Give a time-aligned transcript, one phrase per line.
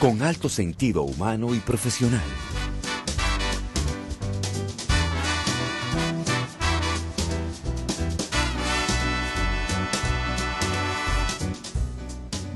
[0.00, 2.22] Con alto sentido humano y profesional.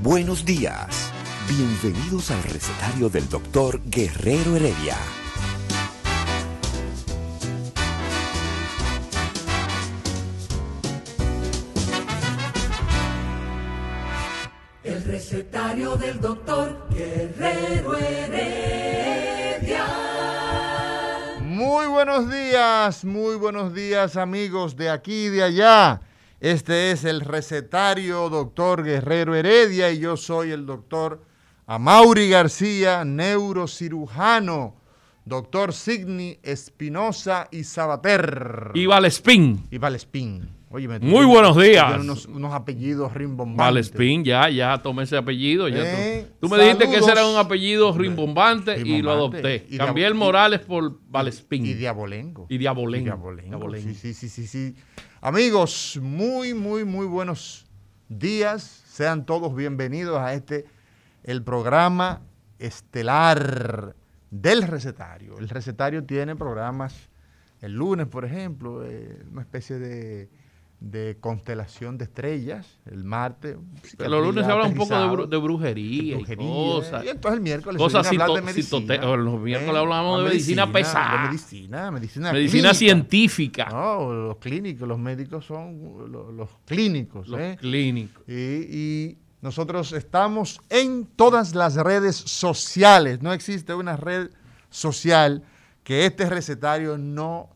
[0.03, 1.13] Buenos días.
[1.47, 4.97] Bienvenidos al recetario del doctor Guerrero Heredia.
[14.83, 16.74] El recetario del doctor
[22.55, 26.01] días, muy buenos días amigos de aquí y de allá.
[26.39, 31.21] Este es el recetario doctor Guerrero Heredia y yo soy el doctor
[31.67, 34.77] Amaury García, neurocirujano,
[35.25, 38.71] doctor Signi Espinosa y Sabater.
[38.75, 39.67] Y Valespín.
[39.73, 40.49] Y Valespín.
[40.75, 42.01] Óyeme, tú Muy buenos días.
[42.01, 43.65] Unos, unos apellidos rimbombantes.
[43.65, 45.69] Valespín, ya, ya tomé ese apellido.
[45.69, 49.69] ya Eh, tú, tú me dijiste que ese era un apellido rimbombante, y lo adopté.
[49.71, 51.65] Y Cambié el Morales por Valespín.
[51.65, 52.47] Y diabolengo.
[52.49, 53.03] Y diabolengo.
[53.03, 53.49] Y diabolengo.
[53.51, 53.89] Diabolengo.
[53.89, 54.75] Sí, sí, sí, sí, sí.
[55.21, 57.67] Amigos, muy, muy, muy buenos
[58.09, 58.83] días.
[58.89, 60.65] Sean todos bienvenidos a este,
[61.23, 62.23] el programa
[62.59, 63.95] estelar
[64.33, 65.39] del recetario.
[65.39, 67.11] El recetario tiene programas
[67.61, 70.29] el lunes, por ejemplo, eh, una especie de,
[70.91, 72.79] de constelación de estrellas.
[72.85, 73.57] El martes.
[73.97, 77.05] Pero los lunes se habla un poco de, aterrizado, bru- de brujería, brujería, y cosas.
[77.05, 79.17] Y entonces el miércoles Cosas se hablar cito- de medicina.
[79.17, 81.23] los miércoles hablamos de medicina pesada.
[81.23, 83.69] De medicina, medicina Medicina científica.
[83.71, 87.29] No, los clínicos, los médicos son lo- los, clínicos.
[87.29, 87.57] Los ¿eh?
[87.59, 88.23] clínicos.
[88.29, 93.23] Y, y nosotros estamos en todas las redes sociales.
[93.23, 94.31] No existe una red
[94.71, 95.43] social
[95.83, 97.51] que este recetario no,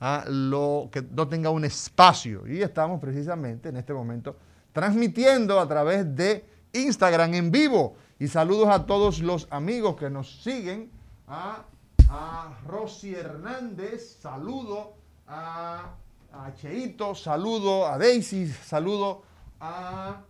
[0.00, 2.46] ah, lo, que no tenga un espacio.
[2.46, 4.36] Y estamos precisamente en este momento
[4.72, 7.96] transmitiendo a través de Instagram en vivo.
[8.18, 10.90] Y saludos a todos los amigos que nos siguen.
[11.26, 11.64] A,
[12.08, 14.94] a Rosy Hernández, saludo
[15.26, 15.94] a,
[16.32, 19.22] a Cheito, saludo a Daisy, saludo
[19.60, 20.22] a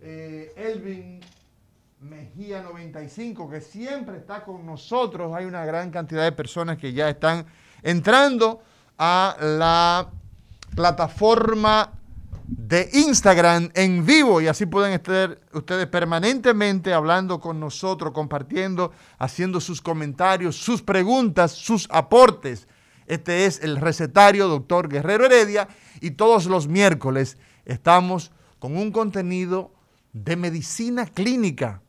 [0.00, 1.20] eh, Elvin
[2.00, 5.34] Mejía 95, que siempre está con nosotros.
[5.34, 7.46] Hay una gran cantidad de personas que ya están
[7.82, 8.60] entrando
[8.98, 10.10] a la
[10.74, 11.92] plataforma
[12.46, 19.60] de Instagram en vivo y así pueden estar ustedes permanentemente hablando con nosotros, compartiendo, haciendo
[19.60, 22.68] sus comentarios, sus preguntas, sus aportes.
[23.06, 25.68] Este es el recetario doctor Guerrero Heredia
[26.00, 29.72] y todos los miércoles estamos con un contenido
[30.12, 31.82] de medicina clínica,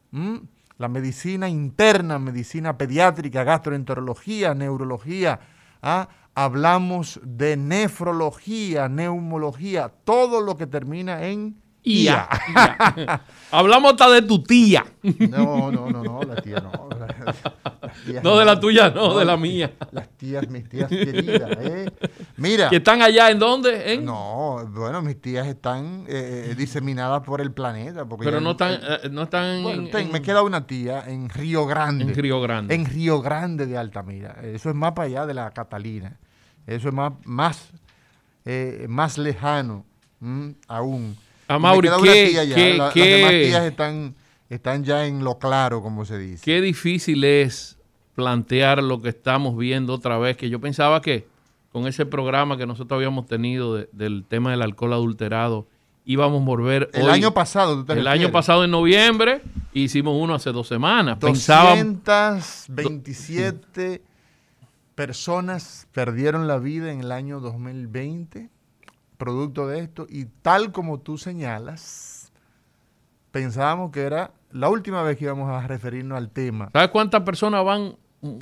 [0.77, 5.39] la medicina interna, medicina pediátrica, gastroenterología, neurología.
[5.81, 6.09] ¿ah?
[6.41, 12.27] Hablamos de nefrología, neumología, todo lo que termina en Ia.
[12.55, 13.21] IA.
[13.51, 14.85] Hablamos hasta de tu tía.
[15.31, 16.89] No, no, no, no, la tía no.
[16.95, 17.07] la-
[18.23, 19.73] No de la tuya, no, de la mía.
[19.91, 21.89] Las tías, mis tías queridas, ¿eh?
[22.37, 22.69] Mira.
[22.69, 23.99] ¿Que están allá en dónde?
[24.03, 28.05] No, bueno, mis tías están eh, diseminadas por el planeta.
[28.05, 31.65] Porque Pero no están, eh, no están Bueno, en, me queda una tía en Río
[31.65, 32.03] Grande.
[32.03, 32.75] en Río Grande.
[32.75, 34.37] En Río Grande de Altamira.
[34.43, 36.19] Eso es más para allá de la Catalina.
[36.67, 37.69] Eso es más, más,
[38.45, 39.83] eh, más lejano
[40.19, 41.15] mm, aún.
[41.47, 42.55] Ah, Y me Mauri, ¿qué- ya.
[42.55, 44.15] qué- La- qué- Las demás tías están,
[44.49, 46.43] están ya en lo claro, como se dice.
[46.43, 47.77] Qué difícil es
[48.15, 51.25] plantear lo que estamos viendo otra vez, que yo pensaba que
[51.71, 55.67] con ese programa que nosotros habíamos tenido de- del tema del alcohol adulterado,
[56.03, 58.21] íbamos a volver El hoy- año pasado, ¿tú te el refieres?
[58.23, 59.41] año pasado en noviembre,
[59.73, 61.17] hicimos uno hace dos semanas.
[61.19, 62.03] Pensábamos,
[62.67, 64.01] 227
[64.97, 68.49] personas perdieron la vida en el año 2020
[69.19, 72.31] producto de esto y tal como tú señalas,
[73.31, 76.71] pensábamos que era la última vez que íbamos a referirnos al tema.
[76.73, 77.95] ¿sabes cuántas personas van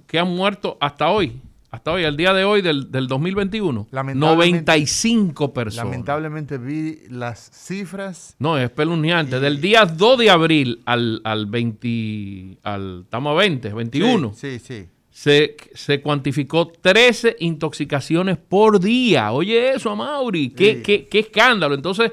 [0.08, 1.42] que han muerto hasta hoy?
[1.72, 3.88] Hasta hoy, al día de hoy del, del 2021.
[3.92, 5.86] Lamentablemente- 95 personas.
[5.92, 8.38] Lamentablemente vi las cifras.
[8.40, 9.42] No, es peluniante.
[9.42, 14.84] Del día 2 de abril al, al 20, al, estamos a 20, 21, Sí, sí.
[14.84, 14.90] sí.
[15.18, 19.32] Se, se cuantificó 13 intoxicaciones por día.
[19.32, 20.82] Oye eso, Mauri, qué, Sí.
[20.84, 21.74] qué- qué escándalo.
[21.74, 22.12] Entonces,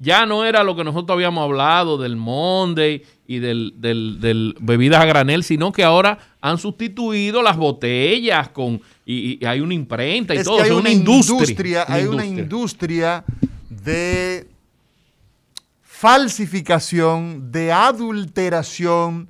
[0.00, 5.00] ya no era lo que nosotros habíamos hablado del Monday y del, del, del bebidas
[5.00, 10.34] a granel, sino que ahora han sustituido las botellas con y, y hay una imprenta
[10.34, 10.56] y es todo.
[10.56, 11.36] que hay una, industria.
[11.38, 13.24] industria, hay una industria
[13.68, 14.48] de
[16.10, 19.28] falsificación, de adulteración.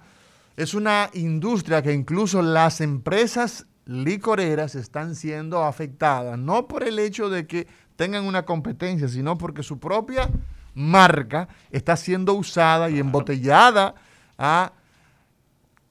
[0.61, 7.31] Es una industria que incluso las empresas licoreras están siendo afectadas, no por el hecho
[7.31, 7.67] de que
[7.97, 10.29] tengan una competencia, sino porque su propia
[10.75, 13.95] marca está siendo usada y embotellada
[14.37, 14.75] a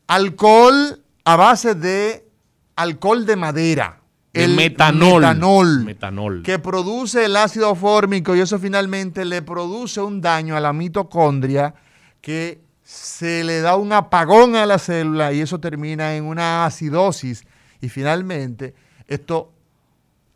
[0.06, 2.28] alcohol a base de
[2.76, 4.02] alcohol de madera.
[4.34, 5.22] De metanol.
[5.22, 5.84] metanol.
[5.84, 6.44] Metanol.
[6.44, 11.74] Que produce el ácido fórmico y eso finalmente le produce un daño a la mitocondria
[12.22, 17.44] que se le da un apagón a la célula y eso termina en una acidosis
[17.82, 18.74] y finalmente
[19.08, 19.54] esto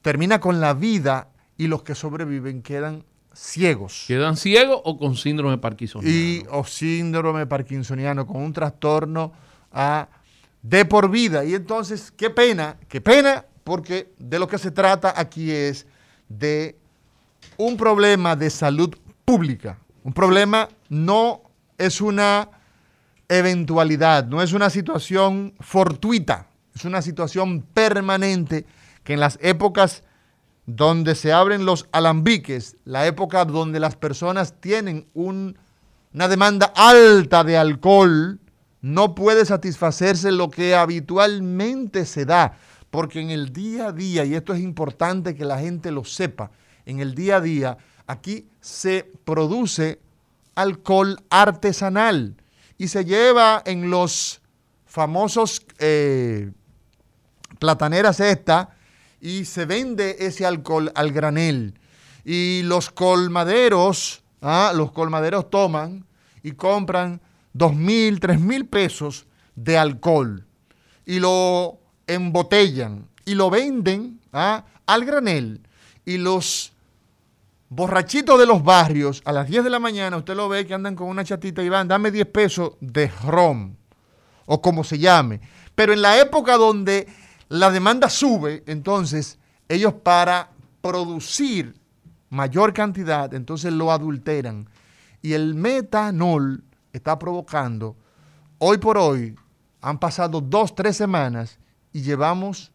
[0.03, 4.03] termina con la vida y los que sobreviven quedan ciegos.
[4.05, 6.15] Quedan ciegos o con síndrome parkinsoniano.
[6.15, 9.33] Y o síndrome parkinsoniano con un trastorno
[9.71, 10.07] ah,
[10.61, 11.43] de por vida.
[11.45, 15.87] Y entonces, qué pena, qué pena, porque de lo que se trata aquí es
[16.29, 16.77] de
[17.57, 18.95] un problema de salud
[19.25, 19.79] pública.
[20.03, 21.41] Un problema no
[21.85, 22.49] es una
[23.29, 28.65] eventualidad, no es una situación fortuita, es una situación permanente
[29.03, 30.03] que en las épocas
[30.65, 35.57] donde se abren los alambiques, la época donde las personas tienen un-
[36.13, 38.39] una demanda alta de alcohol,
[38.81, 42.57] no puede satisfacerse lo que habitualmente se da,
[42.89, 46.51] porque en el día a día, y esto es importante que la gente lo sepa,
[46.85, 47.77] en el día a día
[48.07, 49.99] aquí se produce
[50.55, 52.35] alcohol artesanal
[52.77, 54.41] y se lleva en los
[54.85, 56.51] famosos eh,
[57.59, 58.75] plataneras esta
[59.21, 61.79] y se vende ese alcohol al granel.
[62.25, 66.05] Y los colmaderos, ah, los colmaderos toman
[66.41, 67.21] y compran
[67.53, 70.45] dos mil, tres mil pesos de alcohol
[71.05, 75.61] y lo embotellan y lo venden ah, al granel.
[76.05, 76.72] Y los
[77.75, 80.95] borrachitos de los barrios, a las 10 de la mañana, usted lo ve que andan
[80.95, 83.75] con una chatita y van, dame 10 pesos de rom
[84.45, 85.41] o como se llame.
[85.73, 87.07] Pero en la época donde
[87.49, 90.49] la demanda sube, entonces ellos para
[90.81, 91.75] producir
[92.29, 94.69] mayor cantidad, entonces lo adulteran.
[95.21, 97.95] Y el metanol está provocando,
[98.59, 99.35] hoy por hoy,
[99.81, 101.59] han pasado dos, tres semanas
[101.91, 102.72] y llevamos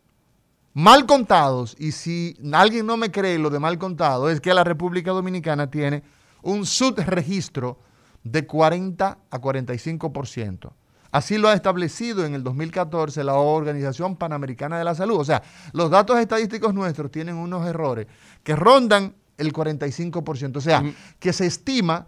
[0.79, 4.63] mal contados, y si alguien no me cree lo de mal contado, es que la
[4.63, 6.05] República Dominicana tiene
[6.41, 7.81] un subregistro
[8.23, 10.71] de 40 a 45%.
[11.11, 15.19] Así lo ha establecido en el 2014 la Organización Panamericana de la Salud.
[15.19, 15.43] O sea,
[15.73, 18.07] los datos estadísticos nuestros tienen unos errores
[18.45, 20.59] que rondan el 45%.
[20.59, 20.85] O sea,
[21.19, 22.07] que se estima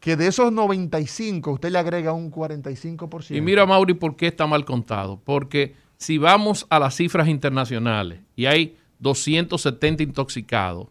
[0.00, 3.36] que de esos 95 usted le agrega un 45%.
[3.36, 5.20] Y mira, Mauri, ¿por qué está mal contado?
[5.22, 10.88] Porque si vamos a las cifras internacionales y hay 270 intoxicados,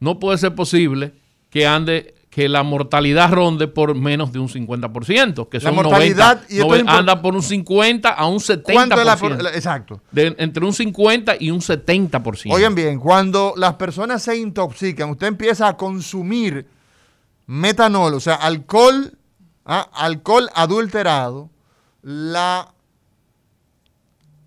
[0.00, 1.12] no puede ser posible
[1.50, 6.42] que ande que la mortalidad ronde por menos de un 50%, que La son mortalidad,
[6.48, 8.62] 90, y esto anda por un 50 a un 70%.
[8.62, 10.02] ¿Cuánto es la por- la- exacto.
[10.12, 12.52] De- entre un 50 y un 70%.
[12.54, 16.66] Oigan bien, cuando las personas se intoxican, usted empieza a consumir
[17.46, 19.14] metanol, o sea, alcohol,
[19.64, 21.50] ah, alcohol adulterado,
[22.02, 22.72] la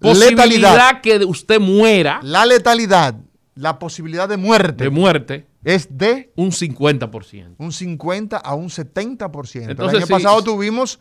[0.01, 3.15] posibilidad letalidad, que usted muera la letalidad,
[3.55, 7.55] la posibilidad de muerte de muerte, es de un 50%.
[7.57, 9.69] un 50 a un 70%.
[9.69, 10.45] Entonces, el año pasado sí.
[10.45, 10.99] tuvimos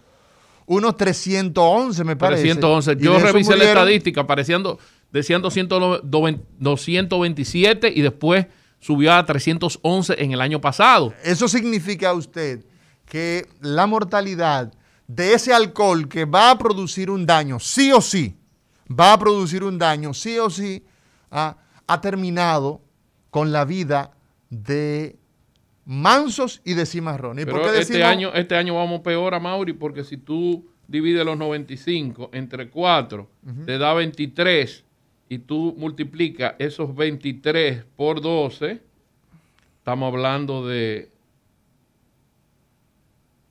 [0.67, 2.43] unos 311, me parece.
[2.43, 2.93] 311.
[2.93, 4.79] y Yo revisé la estadística, apareciendo,
[5.11, 8.47] decían 200 227 y después
[8.79, 11.15] subió a 311 en el año pasado.
[11.25, 12.65] Eso significa a usted
[13.05, 14.73] que la mortalidad
[15.07, 18.37] de ese alcohol que va a producir un daño, sí o sí,
[18.91, 20.85] va a producir un daño, sí o sí,
[21.31, 21.57] ah,
[21.87, 22.81] ha terminado
[23.31, 24.13] con la vida
[24.51, 25.17] de
[25.85, 27.45] mansos y de cimarrones.
[27.45, 30.67] ¿Y por Pero qué este año, este año vamos peor a Mauri, porque si tú
[30.89, 33.29] divides los 95 entre 4,
[33.65, 34.85] te da 23,
[35.31, 38.83] y tú multiplicas esos 23 por 12,
[39.79, 41.09] estamos hablando de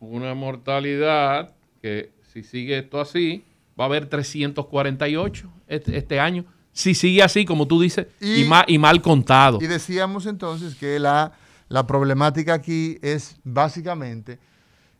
[0.01, 3.45] una mortalidad que si sigue esto así,
[3.79, 6.45] va a haber 348 este, este año.
[6.73, 9.59] Si sigue así, como tú dices, y, Y- ma- y mal contado.
[9.61, 11.31] Y decíamos entonces que la,
[11.67, 14.39] la problemática aquí es básicamente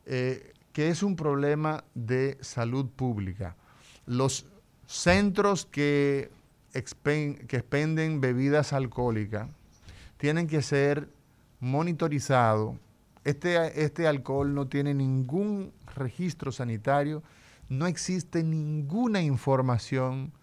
[0.06, 3.56] eh, que es un problema de salud pública.
[4.06, 4.46] Los
[4.88, 6.32] centros que,
[6.74, 9.48] expen- que expenden bebidas alcohólicas
[10.18, 11.10] tienen que ser
[11.60, 12.76] monitorizados
[13.24, 17.22] Este, este alcohol no tiene ningún registro sanitario,
[17.70, 20.34] no existe ninguna información.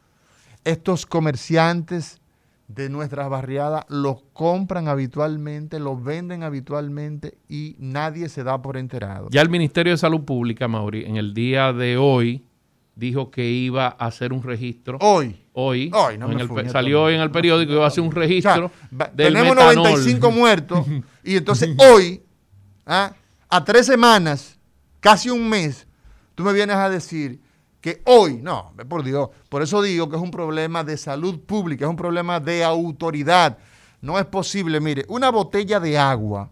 [0.64, 2.20] Estos comerciantes
[2.68, 9.28] de nuestras barriadas lo compran habitualmente, lo venden habitualmente y nadie se da por enterado.
[9.30, 12.44] Ya el Ministerio de Salud Pública, Mauri, en el día de hoy
[12.96, 14.98] dijo que iba a hacer un registro.
[15.00, 15.36] Hoy.
[15.52, 15.90] Hoy.
[15.94, 18.02] Hoy, no en me el fui, salió hoy en el periódico que iba a hacer
[18.02, 19.76] un O sea, registro del tenemos metanol.
[19.76, 20.86] 95 muertos
[21.24, 22.22] y entonces hoy,
[22.84, 23.12] ah,
[23.48, 24.58] a tres semanas,
[25.00, 25.85] casi un mes,
[26.36, 27.40] tú me vienes a decir
[27.80, 31.86] que hoy, no, por Dios, por eso digo que es un problema de salud pública,
[31.86, 33.58] es un problema de autoridad.
[34.00, 36.50] No es posible, mire, una botella de agua,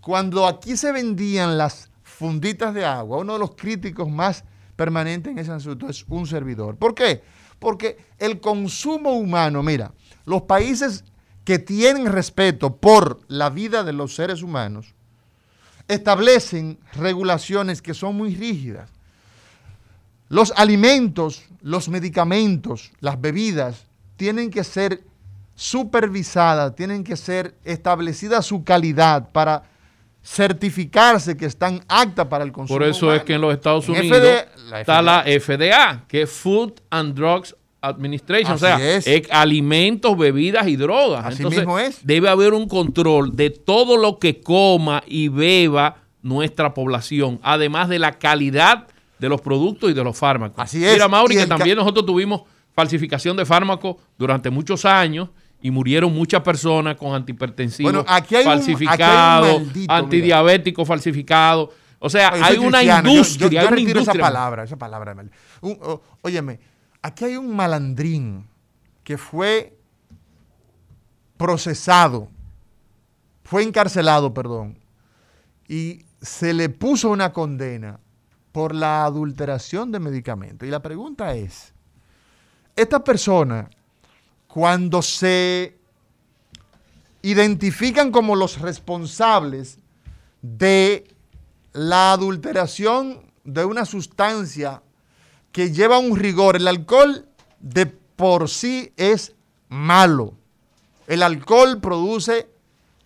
[0.00, 4.44] cuando aquí se vendían las funditas de agua, uno de los críticos más
[4.76, 6.76] permanentes en ese asunto es un servidor.
[6.76, 7.22] ¿Por qué?
[7.58, 9.92] Porque el consumo humano, mira,
[10.24, 11.04] los países
[11.44, 14.94] que tienen respeto por la vida de los seres humanos,
[15.88, 18.90] establecen regulaciones que son muy rígidas.
[20.28, 25.02] Los alimentos, los medicamentos, las bebidas tienen que ser
[25.54, 29.62] supervisadas, tienen que ser establecida su calidad para
[30.24, 32.78] certificarse que están aptas para el consumo.
[32.78, 33.18] Por eso humano.
[33.20, 37.14] es que en los Estados Unidos FDA la está la FDA, que es Food and
[37.14, 39.06] Drugs Administration, Así o sea, es.
[39.06, 41.26] es alimentos, bebidas y drogas.
[41.26, 42.04] Así Entonces, mismo es.
[42.04, 47.98] debe haber un control de todo lo que coma y beba nuestra población, además de
[47.98, 48.86] la calidad
[49.24, 50.58] de los productos y de los fármacos.
[50.58, 50.92] Así es.
[50.92, 52.42] Mira, Mauri, que también nosotros tuvimos
[52.74, 55.30] falsificación de fármacos durante muchos años
[55.62, 59.78] y murieron muchas personas con antihipertensivos Bueno, aquí hay un- aquí hay un falsificados, maldito,
[59.80, 59.96] mira.
[59.96, 61.70] antidiabéticos falsificados.
[61.98, 64.76] O sea, Oye, hay una yo- industria, Yo, yo hay una retiro esa palabra, esa
[64.76, 65.16] palabra.
[65.62, 65.78] Un-
[66.20, 66.60] óyeme,
[67.00, 68.46] aquí hay un malandrín
[69.04, 69.78] que fue
[71.38, 72.28] procesado,
[73.42, 74.78] fue encarcelado, perdón,
[75.68, 78.00] y se le puso una condena
[78.54, 80.68] por la adulteración de medicamentos.
[80.68, 81.74] Y la pregunta es,
[82.76, 83.68] esta persona,
[84.46, 85.76] cuando se
[87.20, 89.80] identifican como los responsables
[90.40, 91.12] de
[91.72, 94.84] la adulteración de una sustancia
[95.50, 96.54] que lleva un rigor.
[96.54, 97.26] El alcohol
[97.58, 99.34] de por sí es
[99.68, 100.34] malo.
[101.08, 102.48] El alcohol produce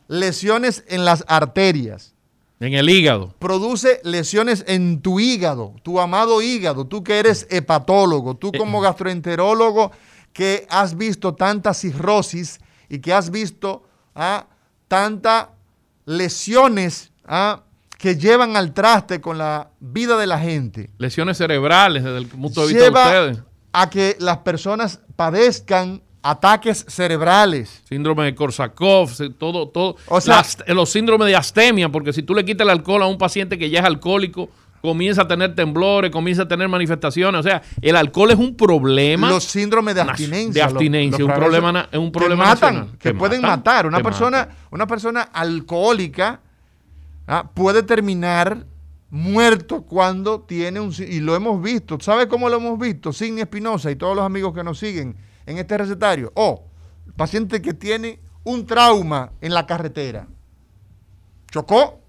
[0.09, 2.15] lesiones en las arterias,
[2.61, 3.35] En el hígado.
[3.39, 9.93] produce lesiones en tu hígado, tu amado hígado, tú que eres hepatólogo, tú como gastroenterólogo
[10.33, 13.85] que has visto tanta cirrosis y que has visto
[14.15, 14.47] ah,
[14.89, 15.49] tantas
[16.05, 17.63] lesiones ah,
[17.97, 20.91] que llevan al traste con la vida de la gente.
[20.99, 23.45] Lesiones cerebrales desde el punto de vista de ustedes.
[23.73, 27.83] a que las personas padezcan ataques cerebrales.
[27.89, 29.97] Síndrome de Korsakoff, todo, todo.
[30.09, 33.07] O sea- Las- los síndromes de astemia, porque si tú le quitas el alcohol a
[33.07, 34.49] un paciente que ya es alcohólico,
[34.81, 37.41] comienza a tener temblores, comienza a tener manifestaciones.
[37.41, 39.29] O sea, el alcohol es un problema.
[39.29, 40.53] Los síndromes de abstinencia.
[40.53, 42.99] de abstinencia, un problema es un que problema matan, nacional.
[42.99, 43.87] que Que pueden matan, matar.
[43.87, 44.57] Una que persona, matan.
[44.71, 46.41] una persona alcohólica
[47.27, 48.65] ah, puede terminar
[49.11, 50.93] muerto cuando tiene un...
[50.99, 51.99] Y lo hemos visto.
[52.01, 53.13] ¿Sabe cómo lo hemos visto?
[53.13, 55.17] Sidney Espinosa y todos los amigos que nos siguen
[55.49, 56.31] en este recetario.
[56.35, 56.65] O
[57.17, 60.27] paciente que tiene un trauma en la carretera.
[61.51, 62.01] Chocó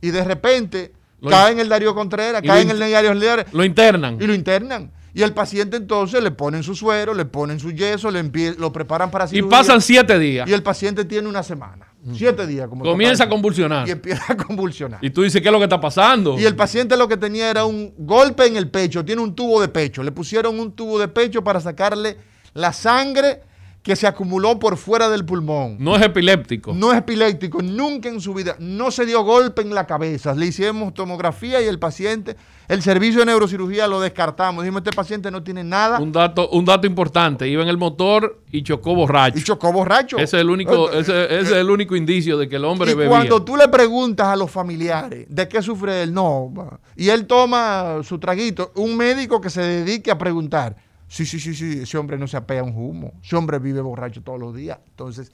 [0.00, 3.44] y de repente Lo cae en el Darío Contreras, y cae en el Diario Diario
[3.52, 4.18] Lo internan.
[4.20, 4.92] y lo internan.
[5.14, 8.22] Y el paciente entonces le ponen su suero, le ponen su yeso, le
[8.58, 9.58] lo preparan para Y cirugía.
[9.58, 10.48] pasan siete días.
[10.48, 12.66] Y el paciente tiene una semana, siete días.
[12.66, 13.86] Como Comienza a convulsionar.
[13.86, 15.00] Y empieza a convulsionar.
[15.04, 16.38] Y tú dices, ¿qué es lo que está pasando?
[16.38, 19.60] Y el paciente lo que tenía era un golpe en el pecho, tiene un tubo
[19.60, 20.02] de pecho.
[20.02, 22.16] Le pusieron un tubo de pecho para sacarle
[22.54, 23.40] la sangre
[23.82, 25.76] que se acumuló por fuera del pulmón.
[25.80, 26.72] No es epiléptico.
[26.72, 30.34] No es epiléptico, nunca en su vida, no se dio golpe en la cabeza.
[30.34, 32.36] Le hicimos tomografía y el paciente,
[32.68, 34.62] el servicio de neurocirugía lo descartamos.
[34.62, 37.48] Dijimos, este paciente no tiene nada Un dato, un dato importante.
[37.48, 39.38] Iba en el motor y chocó borracho.
[39.38, 40.16] y chocó borracho.
[40.16, 42.94] Ese es el único, ese, ese es el único indicio de que el hombre y
[42.94, 43.10] bebía.
[43.10, 46.52] cuando tú le preguntas a los familiares de qué sufre él, no,
[46.94, 50.76] y él toma su traguito, un médico que se dedique a preguntar,
[51.12, 54.22] sí, sí, sí, sí, ese hombre no se apea un humo, ese hombre vive borracho
[54.22, 54.78] todos los días.
[54.88, 55.30] Entonces,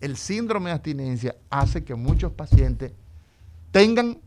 [0.00, 2.92] el síndrome de abstinencia hace que muchos pacientes
[3.70, 4.18] tengan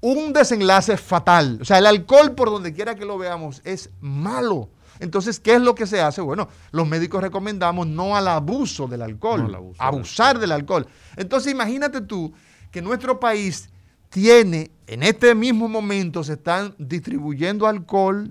[0.00, 1.58] un desenlace fatal.
[1.60, 4.70] O sea, el alcohol, por donde quiera que lo veamos, es malo.
[5.00, 6.22] Entonces, ¿qué es lo que se hace?
[6.22, 10.52] Bueno, los médicos recomendamos no al abuso del alcohol, No al abuso del abusar del
[10.52, 10.86] alcohol.
[11.16, 12.32] Entonces, imagínate tú
[12.70, 13.68] que nuestro país
[14.08, 18.30] tiene, en este mismo momento, se están distribuyendo alcohol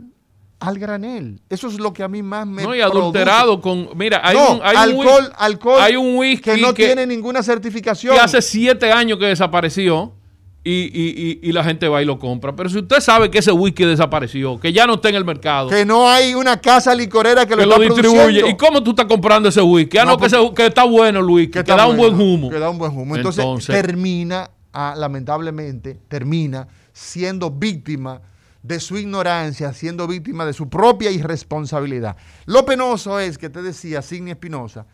[0.59, 1.41] al granel.
[1.49, 2.99] Eso es lo que a mí más me no, y produce.
[2.99, 3.89] adulterado con.
[3.95, 4.59] Mira, hay no, un.
[4.63, 8.13] Hay alcohol, alcohol hay un whisky que no que- tiene ninguna certificación.
[8.15, 10.13] que hace siete años que desapareció
[10.61, 12.53] y, y- y- y la gente va y lo compra.
[12.55, 15.69] Pero si usted sabe que ese whisky desapareció, que ya no está en el mercado,
[15.69, 18.19] Que no hay una casa licorera que, que lo, lo está distribuye.
[18.23, 18.49] produciendo.
[18.51, 19.97] ¿Y cómo tú estás comprando ese whisky?
[19.97, 22.17] Ah, No, no, que, pues- ese- que está bueno el whisky, que, da un buen
[22.17, 22.49] bueno, humo.
[22.49, 23.15] Que da un buen humo.
[23.15, 28.21] Entonces, Entonces- termina, ah, lamentablemente, termina siendo víctima
[28.61, 32.17] de su ignorancia, siendo víctima de su propia irresponsabilidad.
[32.45, 34.85] Lo penoso es que te decía Sidney Espinosa,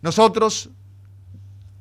[0.00, 0.70] nosotros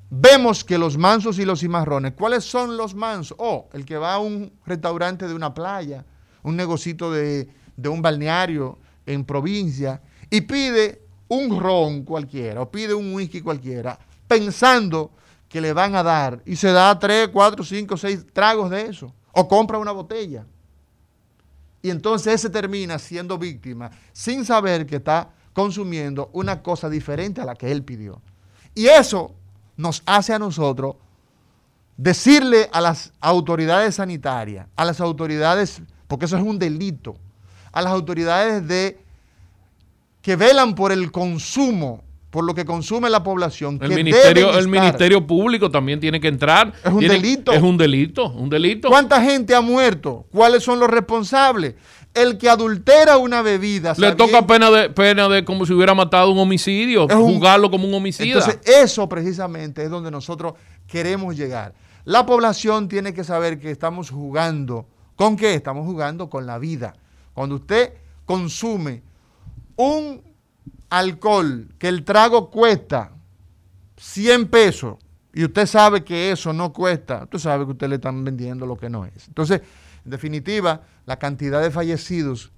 [0.09, 3.37] vemos que los mansos y los cimarrones, ¿cuáles son los mansos?
[3.39, 6.03] Oh, el que va a un restaurante de una playa,
[6.41, 12.93] un negocito de, de un balneario en provincia y pide un ron cualquiera o pide
[12.93, 15.11] un whisky cualquiera, pensando
[15.47, 19.13] que le van a dar y se da tres, cuatro, cinco, seis tragos de eso
[19.31, 20.45] o compra una botella.
[21.81, 27.45] Y entonces ese termina siendo víctima sin saber que está consumiendo una cosa diferente a
[27.45, 28.21] la que él pidió.
[28.75, 29.33] Y eso
[29.77, 30.95] nos hace a nosotros
[31.95, 37.17] decirle a las autoridades sanitarias, a las autoridades, porque eso es un delito,
[37.71, 38.99] a las autoridades de
[40.21, 43.79] que velan por el consumo, por lo que consume la población.
[43.81, 46.73] El que ministerio, el ministerio público también tiene que entrar.
[46.83, 47.51] Es un Tiene- delito.
[47.51, 48.87] Es un delito, un delito.
[48.89, 50.25] ¿Cuánta gente ha muerto?
[50.31, 51.75] ¿Cuáles son los responsables?
[52.13, 53.93] El que adultera una bebida.
[53.97, 57.69] Le toca pena de, pena de como si hubiera matado un homicidio, Es un- jugarlo
[57.71, 58.25] como un homicida.
[58.39, 60.53] Entonces, eso precisamente es donde nosotros
[60.87, 61.73] queremos llegar.
[62.05, 64.87] La población tiene que saber que estamos jugando.
[65.15, 65.53] ¿Con qué?
[65.53, 66.95] Estamos jugando con la vida.
[67.33, 67.93] Cuando usted
[68.25, 69.01] consume
[69.75, 70.21] un
[70.89, 73.11] alcohol que el trago cuesta
[73.97, 74.95] 100 pesos
[75.33, 78.75] y usted sabe que eso no cuesta, usted sabe que usted le están vendiendo lo
[78.77, 79.27] que no es.
[79.27, 79.61] Entonces,
[80.03, 82.51] en definitiva, la cantidad de fallecidos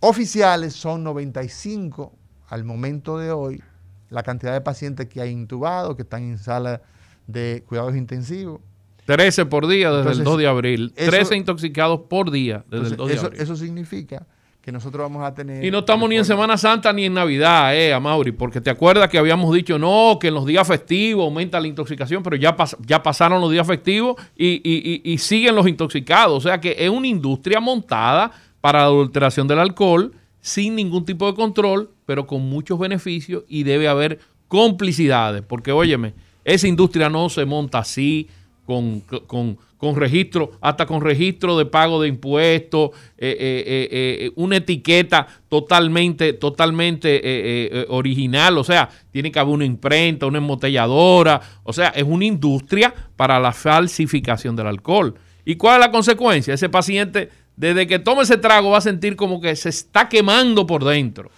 [0.00, 2.12] oficiales son 95
[2.48, 3.62] al momento de hoy.
[4.10, 6.82] La cantidad de pacientes que hay intubados, que están en sala
[7.26, 8.60] de cuidados intensivos.
[9.06, 10.92] 13 por día desde Entonces, el 2 de abril.
[10.96, 13.40] eso- 13 intoxicados por día desde el 2 de eso, abril.
[13.40, 14.26] eso significa
[14.62, 15.64] que nosotros vamos a tener...
[15.64, 19.08] Y no estamos ni en Semana Santa ni en Navidad, eh, Amaury, porque te acuerdas
[19.08, 22.76] que habíamos dicho, no, que en los días festivos aumenta la intoxicación, pero ya, pas-
[22.86, 26.36] ya pasaron los días festivos y, y- y- y siguen los intoxicados.
[26.36, 31.26] O sea que es una industria montada para la adulteración del alcohol sin ningún tipo
[31.26, 37.28] de control, pero con muchos beneficios y debe haber complicidades, porque óyeme, esa industria no
[37.28, 38.28] se monta así,
[38.64, 44.58] con, con, con registro, hasta con registro de pago de impuestos, eh, eh, eh, una
[44.58, 51.88] etiqueta totalmente, totalmente original, o sea, tiene que haber una imprenta, una embotelladora, o sea,
[51.88, 55.16] es una industria para la falsificación del alcohol.
[55.44, 56.54] ¿Y cuál es la consecuencia?
[56.54, 60.64] Ese paciente, desde que toma ese trago, va a sentir como que se está quemando
[60.64, 61.28] por dentro.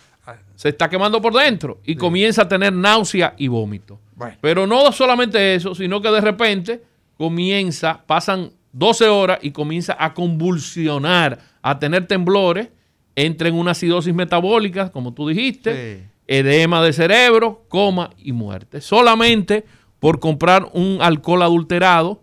[0.55, 4.01] Se está quemando por dentro y comienza a tener náusea y vómito.
[4.15, 4.37] Bueno.
[4.43, 6.83] Pero no solamente eso, sino que de repente
[7.17, 12.69] comienza, pasan 12 horas y comienza a convulsionar, a tener temblores,
[13.17, 16.05] entra en una acidosis metabólica, como tú dijiste, Sí.
[16.27, 18.81] edema de cerebro, coma y muerte.
[18.81, 19.65] Solamente
[20.01, 22.21] por comprar un alcohol adulterado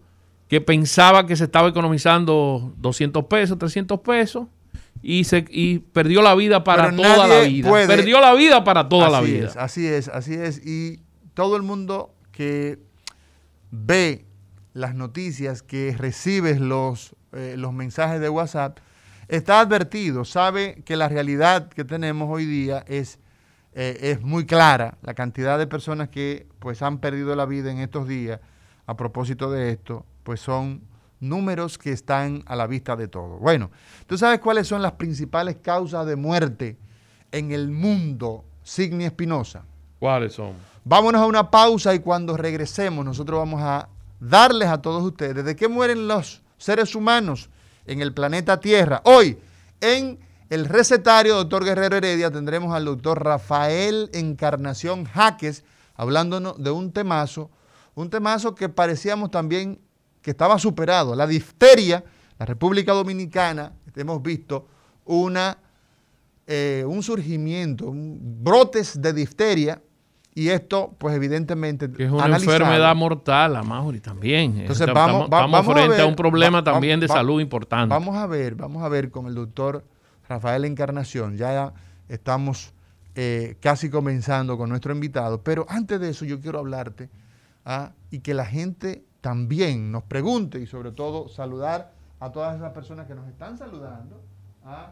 [0.49, 4.47] que pensaba que se estaba economizando 200 pesos, 300 pesos.
[5.03, 7.69] Y, se, y perdió la vida para Pero toda la vida.
[7.69, 9.47] puede- Perdió la vida para toda la vida.
[9.47, 10.63] es, así es, así es.
[10.63, 10.99] Y
[11.33, 12.77] todo el mundo que
[13.71, 14.25] ve
[14.73, 18.77] las noticias, que recibe los, eh, los mensajes de WhatsApp,
[19.27, 23.19] está advertido, sabe que la realidad que tenemos hoy día es,
[23.73, 24.97] eh, es muy clara.
[25.01, 28.39] La cantidad de personas que pues han perdido la vida en estos días
[28.85, 30.81] a propósito de esto, pues son
[31.19, 33.39] números que están a la vista de todos.
[33.39, 33.71] Bueno,
[34.07, 36.77] ¿tú sabes cuáles son las principales causas de muerte
[37.31, 39.63] en el mundo, Signi Espinosa?
[39.99, 40.53] ¿Cuáles son?
[40.83, 43.87] Vámonos a una pausa y cuando regresemos nosotros vamos a
[44.21, 47.49] darles a todos ustedes de qué mueren los seres humanos
[47.85, 49.01] en el planeta Tierra.
[49.03, 49.37] Hoy,
[49.81, 55.63] en el recetario doctor Guerrero Heredia, tendremos al doctor Rafael Encarnación Jaques
[55.95, 57.49] hablándonos de un temazo,
[57.95, 59.79] un temazo que parecíamos también
[60.21, 61.15] que estaba superado.
[61.15, 62.03] La difteria,
[62.37, 64.67] la República Dominicana, hemos visto
[65.05, 65.57] una,
[66.45, 69.81] eh, un surgimiento, un- brotes de difteria,
[70.33, 72.57] y esto, pues evidentemente, Que es una analizado.
[72.57, 74.57] enfermedad mortal, Amaury, también.
[74.59, 77.15] Entonces Estamos- vamos, estamos vamos frente a, ver- un problema va- va- también de va-
[77.15, 77.93] salud importante.
[77.93, 79.83] Vamos a ver, vamos a ver con el doctor
[80.29, 81.35] Rafael Encarnación.
[81.37, 81.73] Ya
[82.07, 82.73] estamos
[83.15, 87.09] eh, casi comenzando con nuestro invitado, pero antes de eso yo quiero hablarte
[87.65, 91.91] ah, y que la gente también nos pregunte y sobre todo saludar
[92.21, 94.21] a todas esas personas que nos están saludando.
[94.63, 94.91] ah,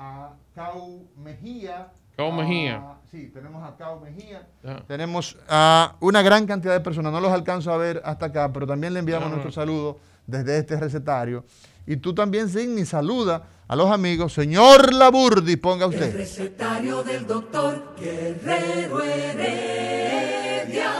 [0.00, 1.88] a Cau Mejía.
[2.16, 2.82] Cau a- Mejía.
[3.10, 4.46] sí, tenemos a Cau Mejía.
[4.62, 4.76] Ya.
[4.86, 8.66] Tenemos a una gran cantidad de personas, no los alcanzo a ver hasta acá, pero
[8.66, 9.42] también le enviamos No, no.
[9.42, 11.44] nuestro saludo desde este recetario.
[11.86, 14.32] Y tú también, Sidney, saluda a los amigos.
[14.34, 16.16] Señor Laburdi, ponga El usted.
[16.16, 20.92] recetario del doctor Guerrero Heredia.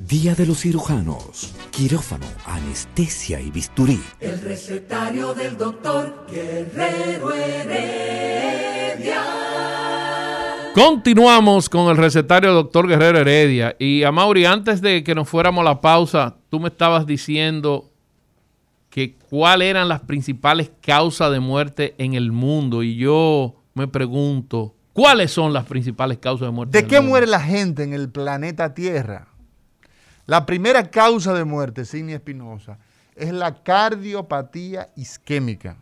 [0.00, 1.52] Día de los cirujanos.
[1.76, 4.00] Quirófano, anestesia y bisturí.
[4.18, 9.22] El recetario del doctor Guerrero Heredia.
[10.74, 13.76] Continuamos con el recetario del doctor Guerrero Heredia.
[13.78, 17.90] Y a Mauri, antes de que nos fuéramos a la pausa, tú me estabas diciendo
[18.88, 22.82] que cuáles eran las principales causas de muerte en el mundo.
[22.82, 26.72] Y yo me pregunto, ¿cuáles son las principales causas de muerte?
[26.72, 27.10] ¿De en el qué mundo?
[27.10, 29.35] muere la gente en el planeta Tierra?
[30.26, 32.78] La primera causa de muerte, Sidney Espinosa,
[33.14, 35.76] es la cardiopatía isquémica.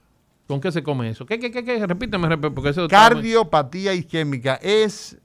[0.47, 1.25] ¿Con qué se come eso?
[1.25, 1.65] ¿Qué, qué, qué?
[1.65, 1.87] qué?
[1.87, 5.17] Repíteme, porque eso muy- Cardiopatía isquémica es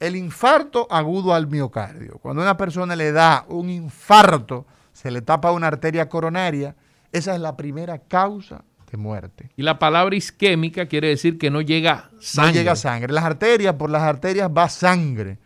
[0.00, 2.18] el infarto agudo al miocardio.
[2.22, 6.74] Cuando a una persona le da un infarto, se le tapa una arteria coronaria,
[7.12, 9.50] esa es la primera causa de muerte.
[9.56, 12.52] Y la palabra isquémica quiere decir que no llega sangre.
[12.52, 13.12] No llega sangre.
[13.12, 15.38] Las arterias, por las arterias va sangre.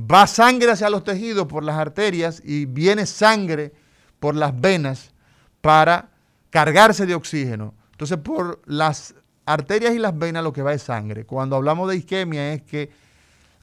[0.00, 3.72] Va sangre hacia los tejidos por las arterias y viene sangre
[4.20, 5.12] por las venas
[5.60, 6.10] para
[6.50, 7.74] cargarse de oxígeno.
[7.92, 9.14] Entonces, por las
[9.46, 11.24] arterias y las venas lo que va es sangre.
[11.24, 12.90] Cuando hablamos de isquemia es que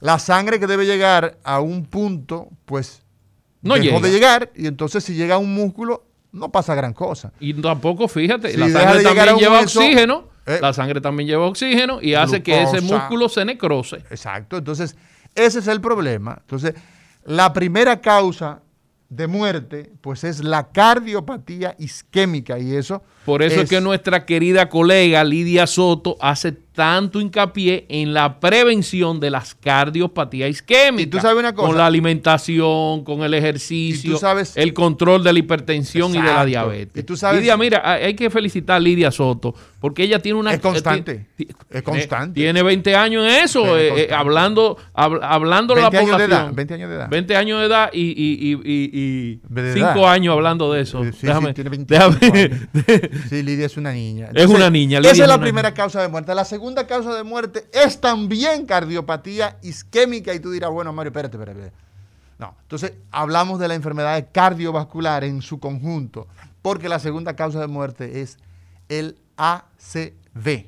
[0.00, 3.02] la sangre que debe llegar a un punto, pues
[3.62, 4.00] No dejó llega.
[4.00, 7.32] de llegar y entonces si llega a un músculo no pasa gran cosa.
[7.38, 10.28] Y tampoco, fíjate, Si la sangre de llegar a también un lleva hueso, oxígeno.
[10.46, 13.96] eh, la sangre también lleva oxígeno y hace que ese músculo se necrose.
[14.10, 14.56] Exacto.
[14.56, 14.96] Entonces,
[15.34, 16.38] ese es el problema.
[16.40, 16.74] Entonces,
[17.24, 18.62] la primera causa
[19.08, 23.02] de muerte, pues es la cardiopatía isquémica y eso.
[23.24, 29.20] Por eso es, que nuestra querida colega Lidia Soto hace tanto hincapié en la prevención
[29.20, 31.06] de las cardiopatías isquémicas.
[31.06, 31.68] Y tú sabes una cosa.
[31.68, 36.18] Con la alimentación, con el ejercicio, tú sabes- el control de la hipertensión y de
[36.20, 36.46] la Exacto.
[36.46, 37.02] diabetes.
[37.02, 40.52] Y tú sabes- Lidia, mira, hay que felicitar a Lidia Soto porque ella tiene una...
[40.52, 41.26] Es constante.
[41.36, 42.40] ti- ti- Es constante.
[42.40, 44.14] Tiene 20 años en eso, Es eh, eh, constante.
[44.14, 46.46] hablando, hab- hablando a la 20 años de población.
[46.48, 47.08] edad, 20 años de edad.
[47.08, 50.12] 20 años de edad y, y, y, y, y De cinco edad.
[50.12, 51.04] años hablando de eso.
[51.04, 52.60] Sí, sí, déjame, tiene 25 déjame- años.
[53.30, 54.30] Sí, Lidia es una niña.
[54.34, 55.76] Es una niña, Lidia esa es es la primera niña.
[55.76, 56.34] causa de muerte.
[56.34, 60.34] La segunda causa de muerte es también cardiopatía isquémica.
[60.34, 61.60] Y tú dirás, bueno, Mario, espérate, espérate.
[61.60, 61.84] espérate.
[62.38, 66.26] No, entonces hablamos de la enfermedad cardiovascular en su conjunto,
[66.62, 68.38] porque la segunda causa de muerte es
[68.88, 70.66] el ACV,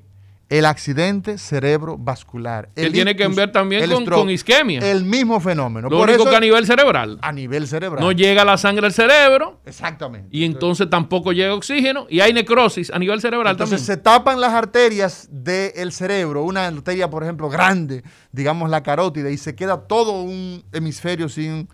[0.48, 2.68] el accidente cerebrovascular.
[2.74, 4.80] Que El tiene que ver también con- stroke, con isquemia.
[4.90, 5.88] El mismo fenómeno.
[5.88, 7.18] Lo Por único eso, que a nivel cerebral.
[7.20, 8.02] a nivel cerebral.
[8.02, 10.28] No llega la sangre al cerebro Exactamente.
[10.30, 13.96] y entonces tampoco llega oxígeno y hay necrosis a nivel cerebral Entonces también.
[13.98, 19.38] se tapan las arterias del cerebro, una arteria, por ejemplo, grande, digamos la carótida, y
[19.38, 21.68] se queda todo un hemisferio sin,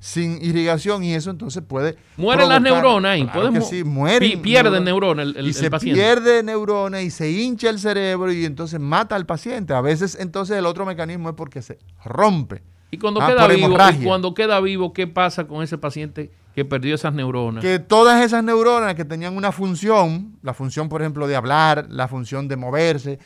[0.00, 1.96] sin irrigación y eso entonces puede...
[2.16, 3.24] Mueren las neuronas ahí.
[3.24, 4.30] Claro pueden sí, mueren.
[4.30, 6.00] pi- pierden neuronas el, el- y el se paciente.
[6.00, 9.74] pierde neuronas y se hincha el cerebro y entonces mata al paciente.
[9.74, 12.62] A veces entonces el otro mecanismo es porque se rompe.
[12.90, 16.64] Y cuando Ah, queda vivo, y cuando queda vivo, ¿qué pasa con ese paciente que
[16.64, 17.60] perdió esas neuronas?
[17.62, 22.08] que todas esas neuronas que tenían una función, la función, por ejemplo, de hablar, la
[22.08, 23.18] función de moverse,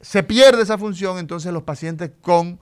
[0.00, 2.58] se pierde esa función, entonces los pacientes con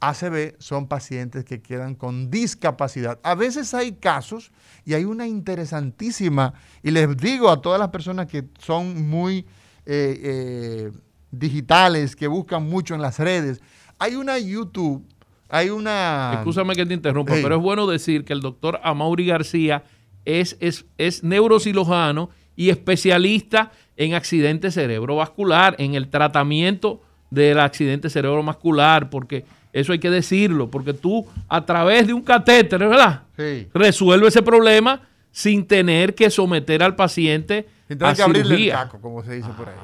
[0.00, 3.18] ACV son pacientes que quedan con discapacidad.
[3.22, 4.52] A veces hay casos,
[4.84, 9.46] y hay una interesantísima, y les digo a todas las personas que son muy
[9.86, 10.92] eh, eh,
[11.30, 13.60] digitales, que buscan mucho en las redes,
[13.98, 15.06] hay una YouTube,
[15.48, 16.34] hay una...
[16.38, 19.84] Escúchame que te interrumpa, pero es bueno decir que el doctor Amaury García
[20.24, 29.10] es, es, es neurocirujano y especialista en accidente cerebrovascular, en el tratamiento del accidente cerebrovascular,
[29.10, 33.24] porque eso hay que decirlo, porque tú a través de un catéter, ¿verdad?
[33.36, 33.68] Sí.
[33.74, 38.46] Resuelve ese problema sin tener que someter al paciente Sin a tener que abrirle el
[38.60, 38.74] cirugía.
[38.84, 39.74] caco, como se dice por ahí.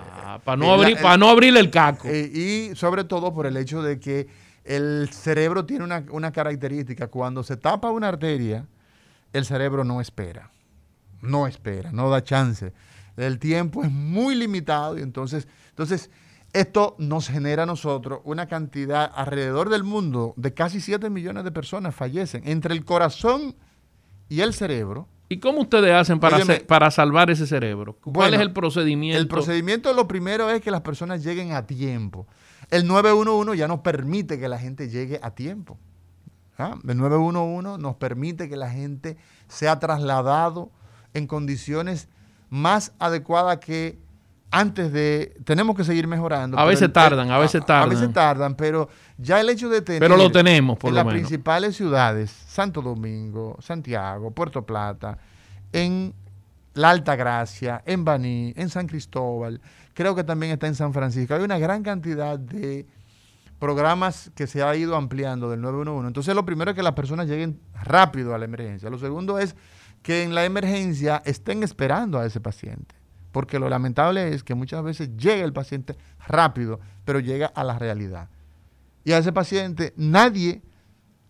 [0.44, 2.06] para Eh, no, abrir, el- pa' no abrirle el caco.
[2.08, 4.28] Eh, y sobre todo por el hecho de que
[4.64, 7.08] el cerebro tiene una, una característica.
[7.08, 8.64] Cuando se tapa una arteria,
[9.32, 10.50] el cerebro no espera.
[11.20, 12.72] No espera, no da chance.
[13.16, 16.10] El tiempo es muy limitado y entonces, entonces
[16.52, 21.52] esto nos genera a nosotros una cantidad alrededor del mundo de casi 7 millones de
[21.52, 23.54] personas fallecen entre el corazón
[24.28, 25.08] y el cerebro.
[25.28, 26.54] ¿Y cómo ustedes hacen para, Óyeme.
[26.54, 27.96] hacer- para salvar ese cerebro?
[28.02, 29.20] ¿Cuál Bueno, es el procedimiento?
[29.20, 32.26] El procedimiento lo primero es que las personas lleguen a tiempo.
[32.70, 35.78] El 911 ya no permite que la gente llegue a tiempo.
[36.58, 36.76] ¿Ah?
[36.86, 39.16] El 911 nos permite que la gente
[39.48, 40.70] sea trasladado
[41.14, 42.08] en condiciones
[42.50, 43.98] más adecuadas que
[44.50, 46.58] antes de, tenemos que seguir mejorando.
[46.58, 47.88] A veces tardan, a veces tardan.
[47.88, 50.00] A, veces tardan, pero ya el hecho de tener...
[50.00, 51.20] Pero lo tenemos, por en lo las menos.
[51.20, 55.18] principales ciudades, Santo Domingo, Santiago, Puerto Plata,
[55.72, 56.12] en
[56.74, 59.60] La Alta Gracia, en Baní, en San Cristóbal,
[59.94, 61.34] creo que también está en San Francisco.
[61.34, 62.86] Hay una gran cantidad de
[63.60, 66.08] programas que se ha ido ampliando del 911.
[66.08, 68.90] Entonces, lo primero es que las personas lleguen rápido a la emergencia.
[68.90, 69.54] Lo segundo es
[70.02, 72.99] que en la emergencia estén esperando a ese paciente.
[73.32, 77.78] Porque lo lamentable es que muchas veces llega el paciente rápido, pero llega a la
[77.78, 78.28] realidad.
[79.04, 80.62] Y a ese paciente nadie,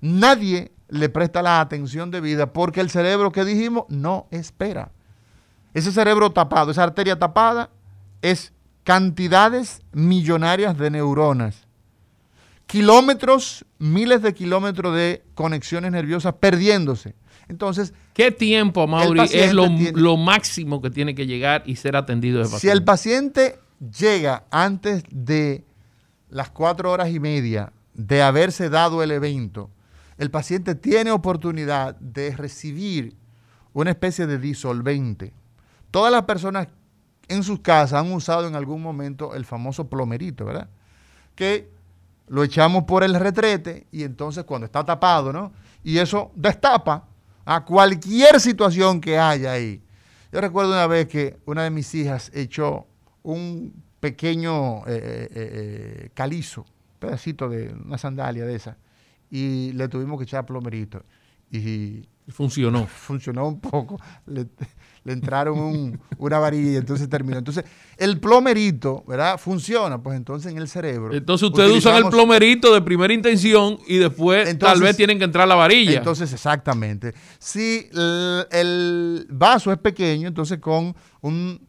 [0.01, 4.91] nadie le presta la atención debida porque el cerebro que dijimos no espera.
[5.73, 7.71] Ese cerebro tapado, esa arteria tapada,
[8.23, 11.67] es cantidades millonarias de neuronas.
[12.67, 17.15] Kilómetros, miles de kilómetros de conexiones nerviosas perdiéndose.
[17.51, 21.97] Entonces, ¿qué tiempo, Mauri, es lo, tiene- lo máximo que tiene que llegar y ser
[21.97, 23.59] atendido si el paciente
[23.99, 25.65] llega antes de
[26.31, 29.69] las cuatro horas y media de haberse dado el evento,
[30.17, 33.15] el paciente tiene oportunidad de recibir
[33.73, 35.33] una especie de disolvente.
[35.91, 36.69] Todas las personas
[37.29, 40.69] en sus casas han usado en algún momento el famoso plomerito, ¿verdad?
[41.35, 41.69] Que
[42.29, 45.53] lo echamos por el retrete y entonces cuando está tapado, ¿no?
[45.83, 47.07] Y eso destapa
[47.51, 49.83] a cualquier situación que haya ahí.
[50.31, 52.87] Yo recuerdo una vez que una de mis hijas echó
[53.25, 56.65] un pequeño eh, eh, eh, calizo,
[57.01, 58.79] pedacito de una sandalia de esa,
[59.33, 61.03] y le tuvimos que echar plomerito.
[61.51, 62.87] Y Funcionó.
[62.87, 64.47] funcionó un poco, le,
[65.05, 67.39] le entraron un- una varilla y entonces terminó.
[67.39, 67.65] Entonces,
[67.97, 69.39] el plomerito, ¿verdad?
[69.39, 71.15] Funciona, pues entonces en el cerebro.
[71.15, 75.49] Entonces ustedes usan el plomerito de primera intención y después tal vez tienen que entrar
[75.49, 75.99] la varilla.
[75.99, 77.15] Entonces, exactamente.
[77.39, 81.67] Si el, el vaso es pequeño, entonces con un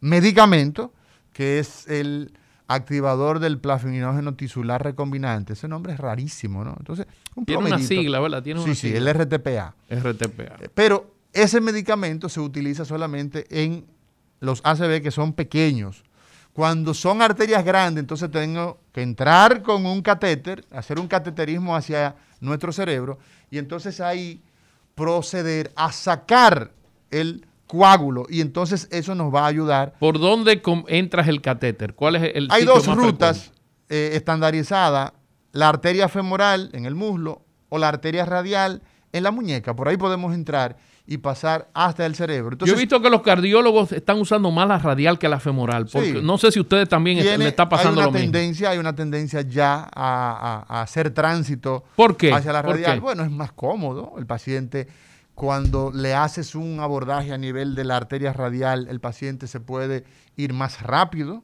[0.00, 0.92] medicamento
[1.32, 2.32] que es el
[2.68, 5.52] activador del plasminógeno tisular recombinante.
[5.52, 6.74] Ese nombre es rarísimo, ¿no?
[6.78, 8.42] Entonces, un tiene una sigla, ¿verdad?
[8.42, 8.98] Tiene Sí, una sí, sigla.
[8.98, 9.74] el RTPA.
[9.90, 10.56] RTPA.
[10.74, 13.86] Pero ese medicamento se utiliza solamente en
[14.40, 16.04] los ACV que son pequeños.
[16.52, 22.14] Cuando son arterias grandes, entonces tengo que entrar con un catéter, hacer un cateterismo hacia
[22.40, 23.18] nuestro cerebro
[23.50, 24.42] y entonces ahí
[24.94, 26.72] proceder a sacar
[27.10, 29.94] el coágulo y entonces eso nos va a ayudar.
[29.98, 31.94] ¿Por dónde entras el catéter?
[31.94, 33.52] ¿Cuál es el Hay dos más rutas
[33.88, 35.12] eh, estandarizadas,
[35.52, 39.74] la arteria femoral en el muslo o la arteria radial en la muñeca.
[39.74, 40.76] Por ahí podemos entrar
[41.12, 42.52] y pasar hasta el cerebro.
[42.54, 45.86] Entonces, Yo he visto que los cardiólogos están usando más la radial que la femoral.
[45.92, 46.20] Porque Sí.
[46.22, 48.32] no sé si ustedes también tiene- le está pasando hay lo una mismo.
[48.32, 52.32] tendencia, hay una tendencia ya a, a- a hacer tránsito ¿Por qué?
[52.32, 53.00] hacia la ¿Por radial.
[53.00, 54.14] Bueno, es más cómodo.
[54.16, 54.88] El paciente,
[55.34, 60.04] cuando le haces un abordaje a nivel de la arteria radial, el paciente se puede
[60.36, 61.42] ir más rápido.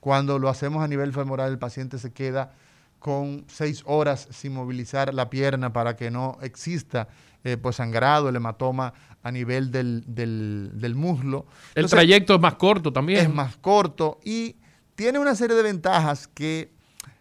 [0.00, 2.52] Cuando lo hacemos a nivel femoral, el paciente se queda
[2.98, 7.08] con seis horas sin movilizar la pierna para que no exista
[7.46, 11.46] eh, pues sangrado, el hematoma a nivel del, del- del muslo.
[11.74, 13.20] El Entonces, trayecto es más corto también.
[13.20, 14.56] es más corto y
[14.94, 16.72] tiene una serie de ventajas que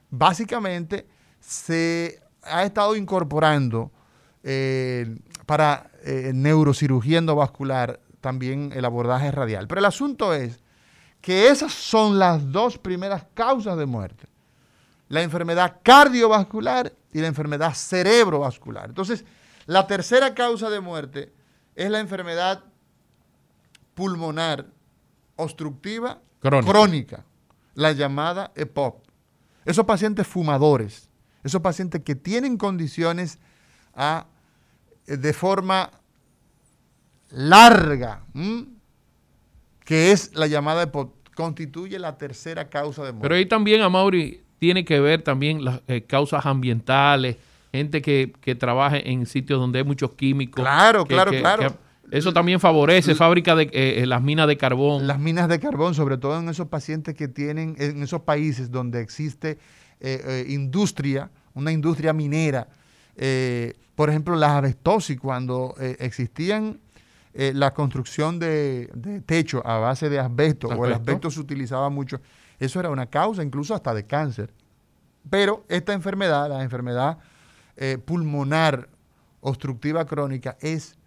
[0.10, 1.08] básicamente
[1.40, 3.92] se ha estado incorporando
[4.44, 9.68] eh, para eh, neurocirugía endovascular también el abordaje radial.
[9.68, 10.60] Pero el asunto es
[11.22, 14.28] que esas son las dos primeras causas de muerte.
[15.10, 18.90] La enfermedad cardiovascular y la enfermedad cerebrovascular.
[18.90, 19.24] Entonces,
[19.66, 21.34] la tercera causa de muerte
[21.76, 22.64] es la enfermedad
[23.94, 24.68] pulmonar
[25.36, 26.72] obstructiva Crónica.
[26.72, 27.26] crónica,
[27.74, 29.04] la llamada EPOC.
[29.66, 31.10] Esos pacientes fumadores,
[31.44, 33.40] esos pacientes que tienen condiciones
[33.96, 34.28] ah,
[35.08, 35.92] eh, de forma
[37.32, 38.68] larga, ¿m?
[39.84, 43.24] que es la llamada EPOC, constituye la tercera causa de muerte.
[43.24, 47.38] Pero ahí también, a Mauri, tiene que ver también las eh, causas ambientales,
[47.76, 50.62] gente que, que trabaje en sitios donde hay muchos químicos.
[50.64, 51.78] Claro, que- claro, que- claro.
[52.12, 55.08] eso también favorece fábrica de eh, eh, las minas de carbón.
[55.08, 59.02] Las minas de carbón, sobre todo en esos pacientes que tienen, en esos países donde
[59.02, 59.58] existe
[60.00, 62.68] eh, eh, industria, una industria minera.
[63.96, 66.80] por ejemplo, las abestosis, cuando existían
[67.34, 71.12] eh, la construcción de, de techo a base de asbesto, o el Asbesto.
[71.12, 72.22] asbesto se utilizaba mucho,
[72.60, 74.54] eso era una causa incluso hasta de cáncer.
[75.30, 77.18] Pero esta enfermedad, la enfermedad
[77.78, 78.90] eh, pulmonar
[79.42, 80.98] obstructiva crónica, es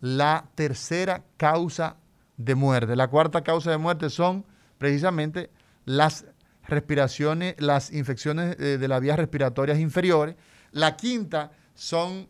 [0.00, 1.96] la tercera causa
[2.36, 2.96] de muerte.
[2.96, 4.44] La cuarta causa de muerte son
[4.78, 5.50] precisamente
[5.84, 6.26] las
[6.68, 10.36] respiraciones, las infecciones eh, de las vías respiratorias inferiores.
[10.72, 12.28] La quinta son,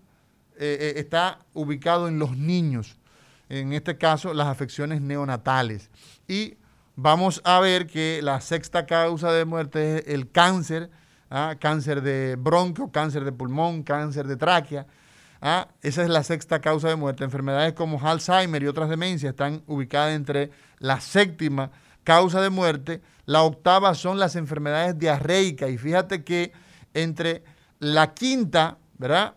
[0.59, 2.99] eh, está ubicado en los niños,
[3.49, 5.91] en este caso las afecciones neonatales.
[6.29, 6.57] Y
[6.97, 10.91] vamos a ver que la sexta causa de muerte es el cáncer,
[11.31, 11.57] ¿ah?
[11.59, 14.87] cáncer de bronquio, cáncer de pulmón, cáncer de tráquea.
[15.41, 15.69] ¿ah?
[15.83, 17.25] Esa es la sexta causa de muerte.
[17.25, 21.71] Enfermedades como Alzheimer y otras demencias están ubicadas entre la séptima
[22.05, 23.03] causa de muerte.
[23.25, 25.71] La octava son las enfermedades diarreicas.
[25.71, 26.53] Y fíjate que
[26.95, 27.43] entre
[27.79, 29.35] la quinta, ¿verdad?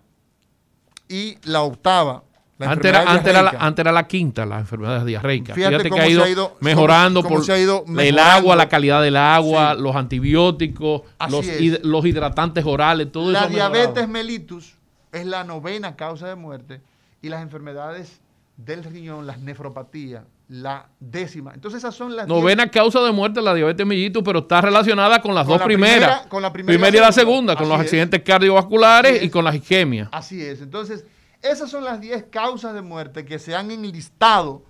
[1.07, 2.23] Y la octava,
[2.67, 5.55] antes era, la, quinta, las enfermedades diarreicas.
[5.55, 12.05] Fíjate, que ha ido, mejorando por el agua, la calidad del agua, los antibióticos, los,
[12.05, 13.49] hidratantes orales, todo la eso.
[13.49, 14.75] La diabetes mellitus
[15.11, 16.81] es la novena causa de muerte
[17.21, 18.19] y las enfermedades
[18.57, 21.53] del riñón, las nefropatías, la décima.
[21.53, 25.33] Entonces esas son las novena causa de muerte la diabetes mellitus, pero está relacionada con
[25.33, 26.27] las dos primeras.
[26.27, 30.09] con la primera, y la segunda, con los accidentes cardiovasculares y con las isquemias.
[30.11, 30.61] Así es.
[30.61, 31.05] Entonces
[31.41, 34.63] esas son las 10 causas de muerte que se han enlistado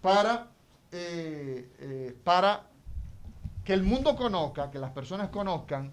[0.00, 0.48] para,
[0.92, 2.66] eh, eh, para
[3.64, 5.92] que el mundo conozca, que las personas conozcan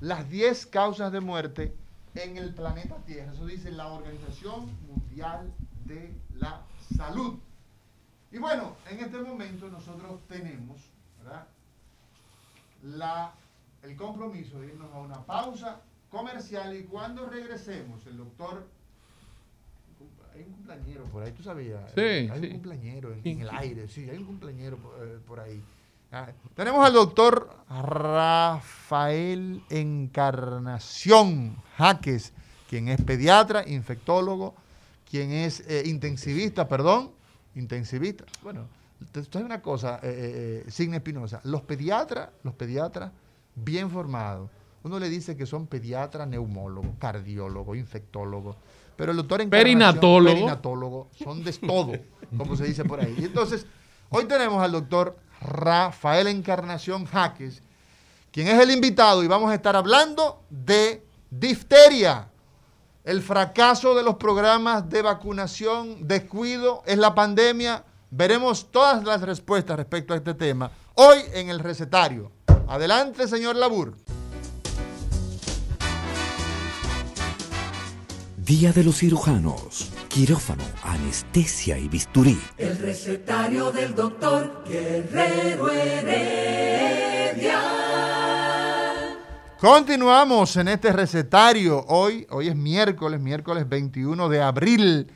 [0.00, 1.74] las 10 causas de muerte
[2.14, 3.32] en el planeta Tierra.
[3.32, 5.52] Eso dice la Organización Mundial
[5.84, 6.62] de la
[6.96, 7.38] Salud.
[8.30, 10.80] Y bueno, en este momento nosotros tenemos
[12.82, 13.32] La,
[13.82, 18.66] el compromiso de irnos a una pausa comercial y cuando regresemos, el doctor
[20.36, 21.80] hay un cumpleañero por ahí, tú sabías.
[21.94, 24.76] Sí, hay un cumpleañero en, el aire, sí, hay un cumpleañero
[25.26, 25.62] por, eh, ahí.
[26.12, 32.32] Ah, tenemos al doctor Rafael Encarnación Jaques,
[32.68, 34.54] quien es pediatra, infectólogo,
[35.10, 37.10] quien es eh, intensivista, perdón,
[37.54, 38.24] intensivista.
[38.42, 38.68] Bueno,
[39.14, 43.12] esto es una cosa, eh, eh Signe Espinosa, los pediatras, los pediatras
[43.54, 44.50] bien formados,
[44.84, 48.56] uno le dice que son pediatras, neumólogos, cardiólogos, infectólogos,
[48.96, 50.34] pero el doctor perinatólogo.
[50.34, 51.92] perinatólogo son de todo,
[52.36, 53.14] como se dice por ahí.
[53.18, 53.66] Y entonces,
[54.08, 57.62] hoy tenemos al doctor Rafael Encarnación Jaques,
[58.32, 62.28] quien es el invitado y vamos a estar hablando de difteria.
[63.04, 67.84] El fracaso de los programas de vacunación, descuido, es la pandemia.
[68.10, 72.32] Veremos todas las respuestas respecto a este tema hoy en el recetario.
[72.66, 73.94] Adelante, señor Labur.
[78.46, 82.38] Día de los cirujanos, quirófano, anestesia y bisturí.
[82.56, 87.60] El recetario del doctor Guerrero Heredia.
[89.60, 91.84] Continuamos en este recetario.
[91.88, 95.08] Hoy, hoy es miércoles, miércoles 21 de abril.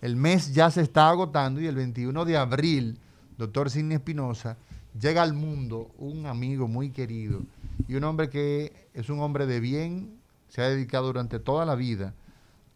[0.00, 2.98] El mes ya se está agotando y el 21 de abril,
[3.38, 4.56] doctor Sidney Espinosa,
[5.00, 7.42] llega al mundo un amigo muy querido
[7.86, 10.18] y un hombre que es un hombre de bien,
[10.48, 12.14] se ha dedicado durante toda la vida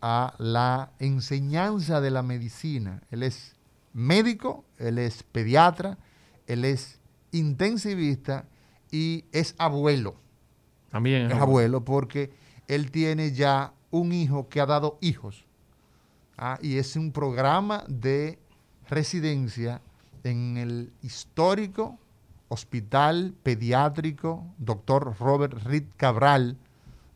[0.01, 3.03] a la enseñanza de la medicina.
[3.11, 3.57] Él es
[3.93, 5.99] médico, él es pediatra,
[6.47, 7.01] él es
[7.33, 8.47] intensivista
[8.91, 10.17] y es abuelo.
[10.91, 11.85] También es, abuelo.
[11.85, 12.31] porque
[12.69, 15.45] él tiene ya un hijo que ha dado hijos.
[16.39, 16.59] ¿ah?
[16.61, 18.39] y es un programa de
[18.89, 19.81] residencia
[20.25, 21.99] en el histórico
[22.49, 25.17] Hospital Pediátrico Dr.
[25.19, 26.57] Robert Reed Cabral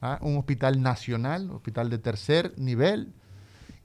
[0.01, 0.19] ¿ah?
[0.23, 3.13] un hospital nacional, hospital de tercer nivel.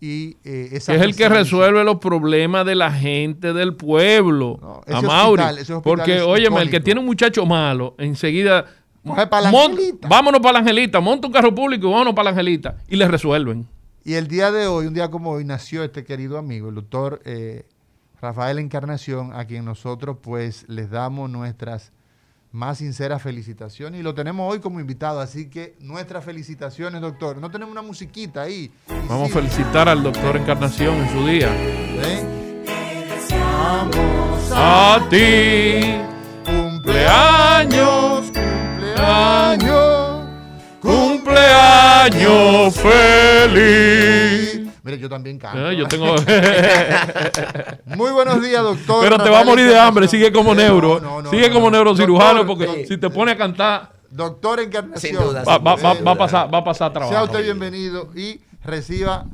[0.01, 5.43] Y, eh, es el que resuelve los problemas de la gente del pueblo, a Mauri.
[5.83, 8.65] porque, óyeme, el que tiene un muchacho malo, enseguida
[9.03, 12.77] vámonos para la Angelita, monta un carro público y vámonos para la Angelita.
[12.87, 13.67] Y le resuelven.
[14.03, 17.21] Y el día de hoy, un día como hoy, nació este querido amigo, el doctor
[17.25, 17.65] eh,
[18.21, 21.91] Rafael Encarnación, a quien nosotros pues les damos nuestras
[22.55, 27.35] más sinceras felicitaciones y lo tenemos hoy como invitado, así que nuestras felicitaciones, doctor.
[27.37, 28.71] No tenemos una musiquita ahí.
[29.09, 31.53] Vamos a felicitar al doctor Encarnación en su día.
[33.29, 35.97] Vamos a, ti,
[36.45, 40.25] cumpleaños, cumpleaños,
[40.81, 44.64] cumpleaños feliz.
[44.85, 45.71] Mire, yo también canto.
[45.71, 46.13] yo tengo...
[47.87, 49.03] Muy buenos días, doctor.
[49.03, 51.23] Pero te va a morir de hambre, sigue como neuro.
[51.31, 53.95] sigue como neurocirujano, porque si te pone a cantar...
[54.11, 55.15] Doctor Encarnación.
[55.15, 55.43] Sin duda.
[55.43, 57.11] Va, va, a pasar, va a pasar trabajo.
[57.11, 59.25] Sea usted bienvenido y reciba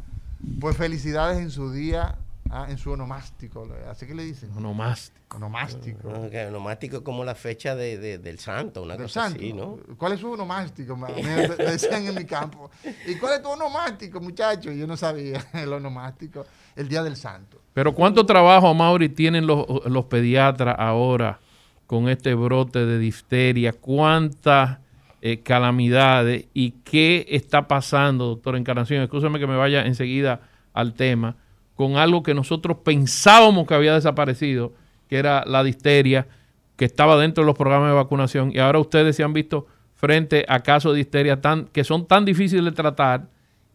[0.59, 2.15] pues felicidades en su día
[2.53, 3.65] Ah, en su onomástico.
[3.89, 4.51] ¿Así que le dicen?
[4.57, 5.37] Onomástico.
[5.37, 6.09] Onomástico.
[6.09, 9.77] onomástico es como la fecha de, del santo, una cosa así, ¿no?
[9.97, 10.97] ¿Cuál es su onomástico?
[10.97, 11.07] Me,
[11.57, 12.69] decían en mi campo.
[13.07, 14.69] ¿Y cuál es tu onomástico, muchacho?
[14.73, 16.45] Yo no sabía el onomástico,
[16.75, 17.61] el día del santo.
[17.73, 21.39] Pero ¿cuánto trabajo, Mauri, tienen los, los pediatras ahora
[21.87, 23.71] con este brote de difteria?
[23.71, 24.79] ¿Cuántas
[25.21, 26.47] eh, calamidades?
[26.53, 29.03] ¿Y qué está pasando, doctor Encarnación?
[29.03, 30.41] Escúchame que me vaya enseguida
[30.73, 31.37] al tema
[31.81, 34.71] con algo que nosotros pensábamos que había desaparecido,
[35.09, 36.27] que era la disteria,
[36.75, 39.65] que estaba dentro de los programas de vacunación y ahora ustedes se han visto
[39.95, 43.29] frente a casos de histeria tan, que son tan difíciles de tratar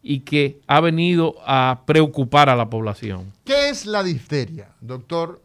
[0.04, 3.32] y que ha venido a preocupar a la población.
[3.44, 5.42] ¿Qué es la difteria, doctor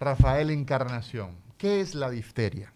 [0.00, 1.32] Rafael Encarnación?
[1.58, 2.72] ¿Qué es la difteria?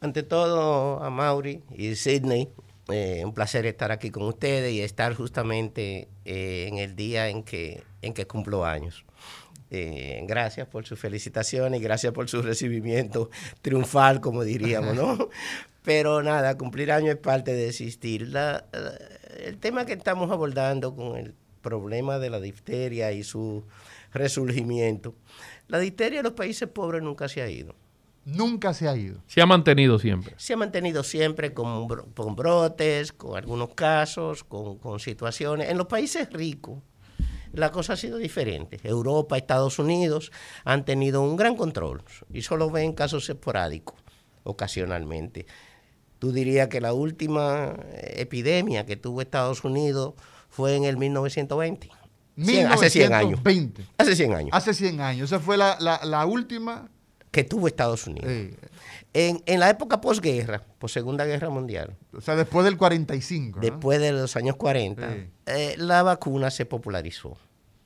[0.00, 2.48] Ante todo, a Mauri y Sidney,
[2.88, 7.44] eh, un placer estar aquí con ustedes y estar justamente eh, en el día en
[7.44, 9.04] que, en que cumplo años.
[9.70, 13.30] Eh, gracias por sus felicitaciones y gracias por su recibimiento
[13.62, 15.28] triunfal, como diríamos, ¿no?
[15.82, 18.28] Pero nada, cumplir años es parte de existir.
[18.28, 18.66] La,
[19.38, 23.64] el tema que estamos abordando con el problema de la difteria y su
[24.12, 25.14] resurgimiento,
[25.68, 27.74] la difteria en los países pobres nunca se ha ido.
[28.24, 29.20] Nunca se ha ido.
[29.26, 30.34] Se ha mantenido siempre.
[30.36, 35.70] Se ha mantenido siempre con, con brotes, con algunos casos, con, con situaciones.
[35.70, 36.78] En los países ricos,
[37.52, 38.78] la cosa ha sido diferente.
[38.84, 40.30] Europa, Estados Unidos
[40.64, 42.02] han tenido un gran control
[42.32, 43.96] y solo ven casos esporádicos,
[44.44, 45.46] ocasionalmente.
[46.18, 50.14] Tú dirías que la última epidemia que tuvo Estados Unidos
[50.48, 51.90] fue en el 1920.
[52.70, 53.40] hace 100 años.
[53.98, 54.50] Hace 100 años.
[54.52, 55.30] Hace 100 años.
[55.32, 56.88] Esa fue la, la, la última
[57.32, 58.30] que tuvo Estados Unidos.
[59.14, 61.96] En, en, la época posguerra, por Segunda Guerra Mundial.
[62.16, 63.58] O sea, después del 45.
[63.60, 65.16] Después de los años 40,
[65.46, 67.36] eh, la vacuna se popularizó.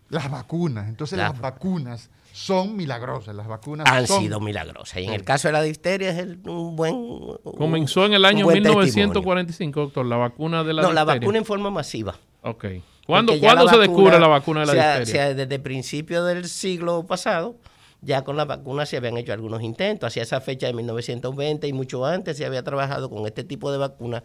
[0.09, 4.99] Las vacunas, entonces las vacunas son milagrosas, las vacunas han sido milagrosas.
[4.99, 6.94] Y en el caso de la difteria es un buen...
[7.42, 11.70] Comenzó en el año 1945, doctor, la vacuna de la no, la vacuna en forma
[11.70, 12.16] masiva.
[12.42, 12.66] Ok.
[13.07, 15.03] ¿Cuándo, se descubre la vacuna de la difteria?
[15.03, 17.57] O sea, desde principios del siglo pasado
[18.03, 20.09] ya con la vacuna se habían hecho algunos intentos.
[20.09, 23.78] Hacia esa fecha de 1920 y mucho antes se había trabajado con este tipo de
[23.78, 24.22] vacuna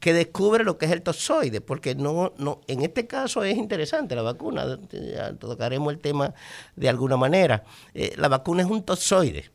[0.00, 4.16] que descubre lo que es el toxoide, porque no, no, en este caso es interesante
[4.16, 4.78] la vacuna,
[5.38, 6.34] tocaremos el tema
[6.74, 7.62] de alguna manera.
[7.94, 9.50] Eh, la vacuna es un toxoide.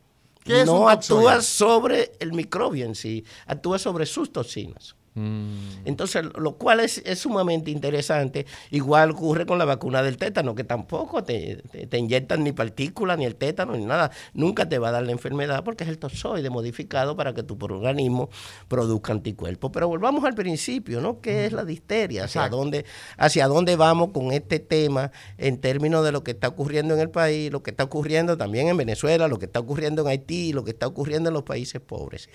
[0.66, 4.97] no actúa sobre el microbio en sí, actúa sobre sus toxinas.
[5.18, 5.86] Mm.
[5.86, 8.46] Entonces, lo cual es, sumamente interesante.
[8.70, 13.36] Igual ocurre con la vacuna del tétano, que tampoco te, inyectan ni partículas, ni el
[13.36, 14.12] tétano, ni nada.
[14.34, 17.58] Nunca te va a dar la enfermedad porque es el toxoide modificado para que tu
[17.60, 18.30] organismo
[18.68, 19.72] produzca anticuerpos.
[19.74, 21.20] Pero volvamos al principio, ¿no?
[21.20, 22.26] ¿Qué es la disteria?
[22.26, 22.86] ¿Hacia dónde,
[23.18, 27.10] ¿Hacia dónde vamos con este tema en términos de lo que está ocurriendo en el
[27.10, 30.64] país, lo que está ocurriendo también en Venezuela, lo que está ocurriendo en Haití, lo
[30.64, 32.30] que está ocurriendo en los países pobres?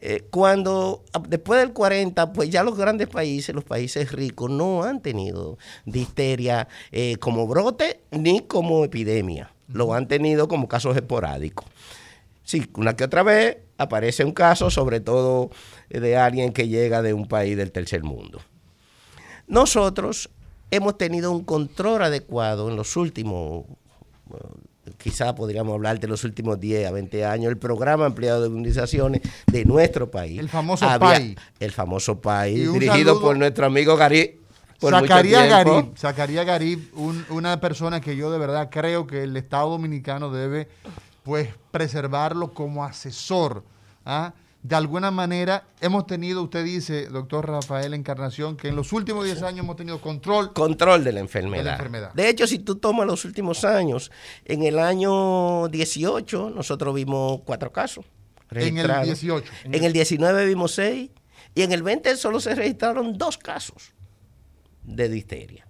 [0.00, 5.00] Eh, cuando después del 40, pues ya los grandes países, los países ricos, no han
[5.00, 9.50] tenido difteria eh, como brote ni como epidemia.
[9.68, 11.66] Lo han tenido como casos esporádicos.
[12.44, 15.50] Sí, una que otra vez aparece un caso, sobre todo
[15.88, 18.40] de alguien que llega de un país del tercer mundo.
[19.46, 20.30] Nosotros
[20.70, 23.64] hemos tenido un control adecuado en los últimos
[24.98, 29.22] quizá podríamos hablar de los últimos 10 a 20 años, el programa ampliado de inmunizaciones
[29.46, 30.38] de nuestro país.
[30.38, 31.36] El famoso PAI.
[31.60, 34.40] El famoso PAI, dirigido por nuestro amigo Garib.
[34.80, 36.90] Zacarías Garib, Zacarías Garib
[37.30, 40.68] una persona que yo de verdad creo que el Estado Dominicano debe
[41.22, 43.64] pues preservarlo como asesor.
[44.04, 44.34] ¿ah?
[44.64, 49.42] De alguna manera hemos tenido, usted dice, doctor Rafael Encarnación, que en los últimos 10
[49.42, 50.54] años hemos tenido control.
[50.54, 52.14] Control de la enfermedad.
[52.14, 54.10] De, hecho, si tú tomas los últimos años,
[54.46, 58.06] en el año 18 nosotros vimos cuatro casos.
[58.50, 59.52] En el 18.
[59.64, 61.10] En el 19 vimos seis
[61.54, 63.92] y en el 20 solo se registraron dos casos
[64.82, 65.63] de difteria.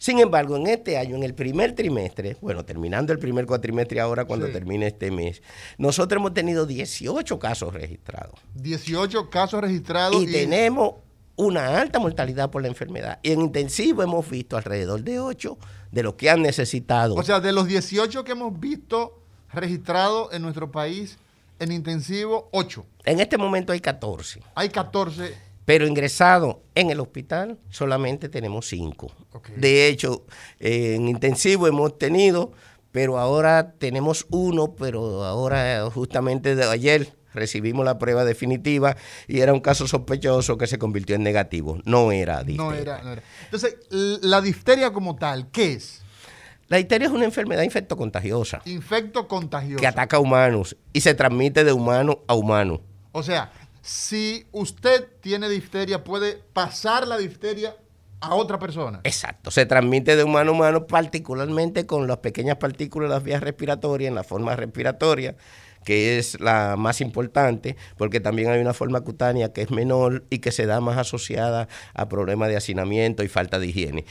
[0.00, 4.24] Sin embargo, en este año, en el primer trimestre, bueno, terminando el primer cuatrimestre ahora
[4.24, 5.42] cuando termine este mes,
[5.76, 8.40] nosotros hemos tenido 18 casos registrados.
[8.54, 10.22] 18 casos registrados.
[10.22, 10.94] Y, tenemos
[11.36, 13.18] una alta mortalidad por la enfermedad.
[13.22, 15.58] Y en intensivo hemos visto alrededor de 8
[15.92, 17.14] de los que han necesitado.
[17.14, 19.22] O sea, de los 18 que hemos visto
[19.52, 21.18] registrados en nuestro país,
[21.58, 22.86] en intensivo, 8.
[23.04, 24.40] En este momento hay 14.
[24.54, 29.06] Hay 14 pero ingresado en el hospital solamente tenemos cinco.
[29.54, 30.24] De hecho,
[30.58, 32.50] en intensivo hemos tenido,
[32.90, 38.96] pero ahora tenemos uno, pero ahora justamente de ayer recibimos la prueba definitiva
[39.28, 41.78] y era un caso sospechoso que se convirtió en negativo.
[41.84, 42.64] No era difteria.
[42.64, 43.22] No era, no era.
[43.44, 46.02] Entonces, la difteria como tal, ¿qué es?
[46.66, 48.60] La difteria es una enfermedad infectocontagiosa.
[48.64, 49.80] Infectocontagiosa.
[49.80, 52.80] Que ataca a humanos y se transmite de humano a humano.
[53.12, 53.52] O sea,
[53.82, 57.76] si usted tiene difteria, puede pasar la difteria
[58.20, 59.00] a otra persona.
[59.04, 63.42] Exacto, se transmite de humano a humano, particularmente con las pequeñas partículas de las vías
[63.42, 65.36] respiratorias, en la forma respiratoria,
[65.84, 70.40] que es la más importante, porque también hay una forma cutánea que es menor y
[70.40, 74.04] que se da más asociada a problemas de hacinamiento y falta de higiene.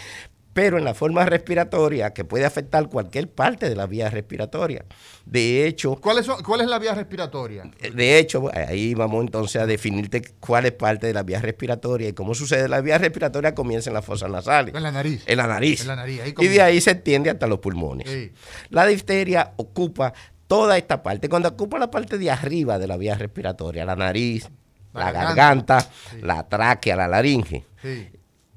[0.53, 4.83] Pero en la forma respiratoria que puede afectar cualquier parte de la vía respiratoria.
[5.25, 7.69] De hecho, ¿Cuál es, ¿Cuál es la vía respiratoria?
[7.93, 12.13] de hecho, ahí vamos entonces a definirte cuál es parte de la vía respiratoria y
[12.13, 12.67] cómo sucede.
[12.67, 14.73] La vía respiratoria comienza en las fosas nasales.
[14.75, 15.23] En la nariz.
[15.27, 15.81] En la nariz.
[15.81, 18.09] En la nariz, ahí y de ahí se extiende hasta los pulmones.
[18.09, 18.31] Sí.
[18.69, 20.13] La difteria ocupa
[20.47, 21.29] toda esta parte.
[21.29, 24.49] Cuando ocupa la parte de arriba de la vía respiratoria, la nariz,
[24.93, 25.35] La la, garganta.
[25.75, 26.17] garganta, Sí.
[26.23, 28.09] la tráquea, la laringe, Sí.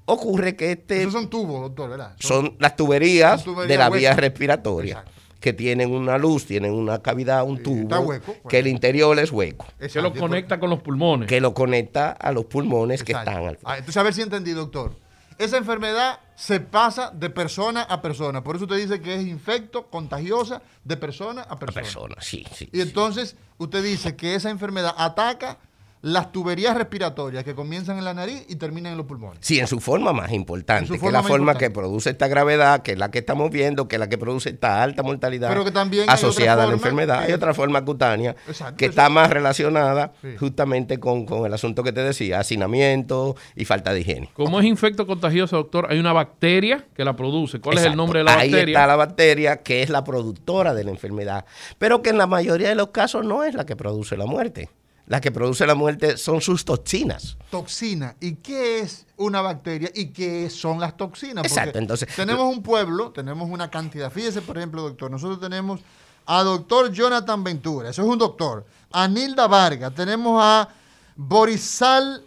[0.04, 2.14] Ocurre que este Esos son tubos, doctor, ¿verdad?
[2.18, 4.92] son las tuberías, Son tuberías de la vía respiratoria.
[4.98, 5.12] Exacto.
[5.40, 9.32] Que tienen una luz, tienen una cavidad, un tubo, está hueco, que el interior es
[9.32, 10.08] hueco, Exacto.
[10.10, 11.28] lo conecta con los pulmones.
[11.28, 14.52] que lo conecta a los pulmones que están al Ah, entonces, a ver si entendí,
[14.52, 14.94] doctor.
[15.38, 18.44] Esa enfermedad se pasa de persona a persona.
[18.44, 21.82] Por eso usted dice que es infecto, contagiosa, de persona a a persona.
[21.82, 22.14] persona.
[22.20, 22.68] Sí, sí.
[22.72, 25.58] Y entonces usted dice que esa enfermedad ataca
[26.02, 29.38] las tuberías respiratorias que comienzan en la nariz y terminan en los pulmones.
[29.40, 31.64] Sí, en su forma más importante, que es la forma importante.
[31.66, 34.50] que produce esta gravedad, que es la que estamos viendo, que es la que produce
[34.50, 37.20] esta alta mortalidad Pero que también asociada a la enfermedad.
[37.20, 40.36] que- Hay otra forma cutánea Exacto, que está más relacionada Sí.
[40.38, 44.28] justamente con, con el asunto que te decía, hacinamiento y falta de higiene.
[44.34, 47.60] Como es infecto contagioso, doctor, hay una bacteria que la produce.
[47.60, 48.78] ¿Cuál es el nombre de la Ahí bacteria?
[48.78, 51.44] está la bacteria que es la productora de la enfermedad,
[51.78, 54.68] pero que en la mayoría de los casos no es la que produce la muerte.
[55.12, 57.36] La que produce la muerte son sus toxinas.
[57.50, 58.16] Toxina.
[58.18, 61.42] ¿Y qué es una bacteria y qué son las toxinas?
[61.42, 64.10] Porque Exacto, entonces- Tenemos un pueblo, tenemos una cantidad.
[64.10, 65.80] Fíjese, por ejemplo, doctor, nosotros tenemos
[66.24, 68.64] a doctor Jonathan Ventura, eso es un doctor.
[68.90, 70.66] A Nilda Vargas, tenemos a
[71.14, 72.24] Borisal,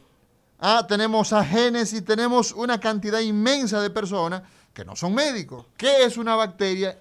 [0.59, 4.43] ah, tenemos a Génesis, tenemos una cantidad inmensa de personas
[4.75, 5.65] que no son médicos.
[5.75, 6.99] ¿Qué es una bacteria?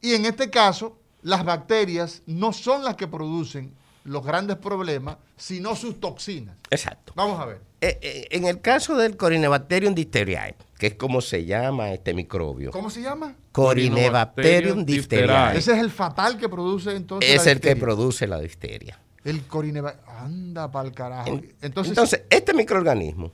[0.00, 3.74] Y en este caso, las bacterias no son las que producen
[4.04, 6.56] los grandes problemas, sino sus toxinas.
[6.70, 7.12] Exacto.
[7.16, 7.60] Vamos a ver.
[7.80, 12.70] Eh, eh, en el caso del Corinebacterium difteriae, que es como se llama este microbio,
[12.70, 13.34] ¿Cómo se llama?
[13.52, 18.38] Corinebacterium diphtheriae, Ese es el fatal que produce entonces es la el que produce la
[18.40, 19.00] difteria.
[19.24, 19.94] El corineba...
[20.18, 21.28] Anda pa'l carajo.
[21.28, 23.32] En- Entonces, Entonces, este microorganismo,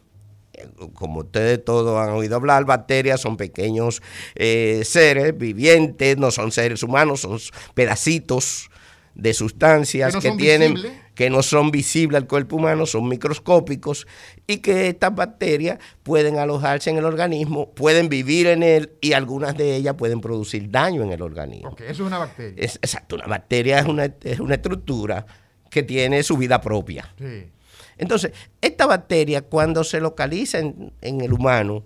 [0.53, 4.01] eh, como ustedes todos han oído hablar, bacterias son pequeños
[4.37, 7.39] eh, seres vivientes, no son seres humanos, son
[7.75, 8.71] pedacitos
[9.15, 10.99] de sustancias Que no que, tienen visibles.
[11.15, 14.07] que no son visibles al cuerpo humano, son microscópicos
[14.47, 19.57] y que estas bacterias pueden alojarse en el organismo, pueden vivir en él y algunas
[19.57, 21.71] de ellas pueden producir daño en el organismo.
[21.71, 22.65] ok, eso es una bacteria.
[22.65, 25.27] Es, exacto, una bacteria es una, es una estructura
[25.71, 27.15] que tiene su vida propia.
[27.19, 27.51] Sí.
[27.99, 28.33] Entonces,
[28.63, 31.85] esta bacteria cuando se localiza en, en el humano,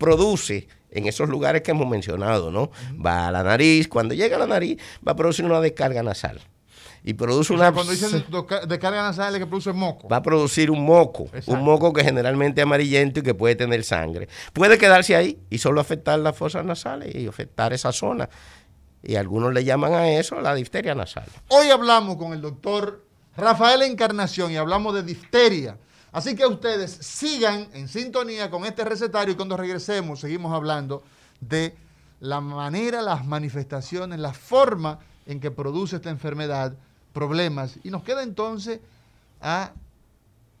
[0.00, 2.72] produce en esos lugares que hemos mencionado, ¿no?
[3.04, 6.40] Va a la nariz, cuando llega a la nariz va a producir una descarga nasal.
[7.02, 7.72] Y produce O una...
[7.72, 10.08] cuando dicen doca- descarga nasal es que produce moco.
[10.08, 11.52] Va a producir un moco, Exacto.
[11.52, 14.28] un moco que generalmente es amarillento y que puede tener sangre.
[14.52, 18.28] Puede quedarse ahí y solo afectar las fosas nasales y afectar esa zona.
[19.02, 21.24] Y algunos le llaman a eso la difteria nasal.
[21.48, 23.02] Hoy hablamos con el doctor
[23.36, 25.78] Rafael Encarnación y hablamos de difteria.
[26.12, 31.02] Así que ustedes sigan en sintonía con este recetario y cuando regresemos seguimos hablando
[31.40, 31.76] de
[32.20, 36.74] la manera, las manifestaciones, la forma en que produce esta enfermedad,
[37.12, 37.78] problemas.
[37.84, 38.80] Y nos queda entonces
[39.40, 39.72] a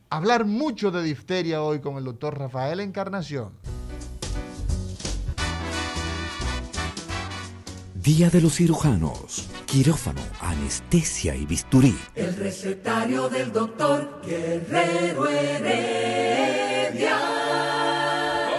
[0.08, 3.50] hablar mucho de difteria hoy con el doctor Rafael Encarnación.
[8.02, 11.94] Día de los cirujanos, quirófano, anestesia y bisturí.
[12.14, 17.18] El recetario del doctor Guerrero Heredia.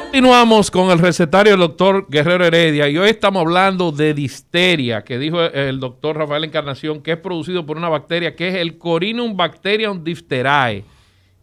[0.03, 5.17] Continuamos con el recetario del doctor Guerrero Heredia y hoy estamos hablando de difteria, que
[5.17, 9.35] dijo el doctor Rafael Encarnación, que es producido por una bacteria que es el Corinum
[9.37, 10.83] Bacterium diphtheriae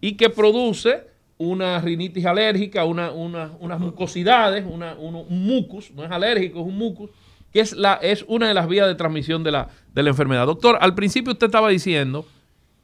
[0.01, 6.05] y que produce una rinitis alérgica, una, una- unas mucosidades, una- uno- un mucus, no
[6.05, 7.11] es alérgico, es un mucus,
[7.53, 10.47] que es, la, es una de las vías de transmisión de la, de la enfermedad.
[10.47, 12.27] Doctor, al principio usted estaba diciendo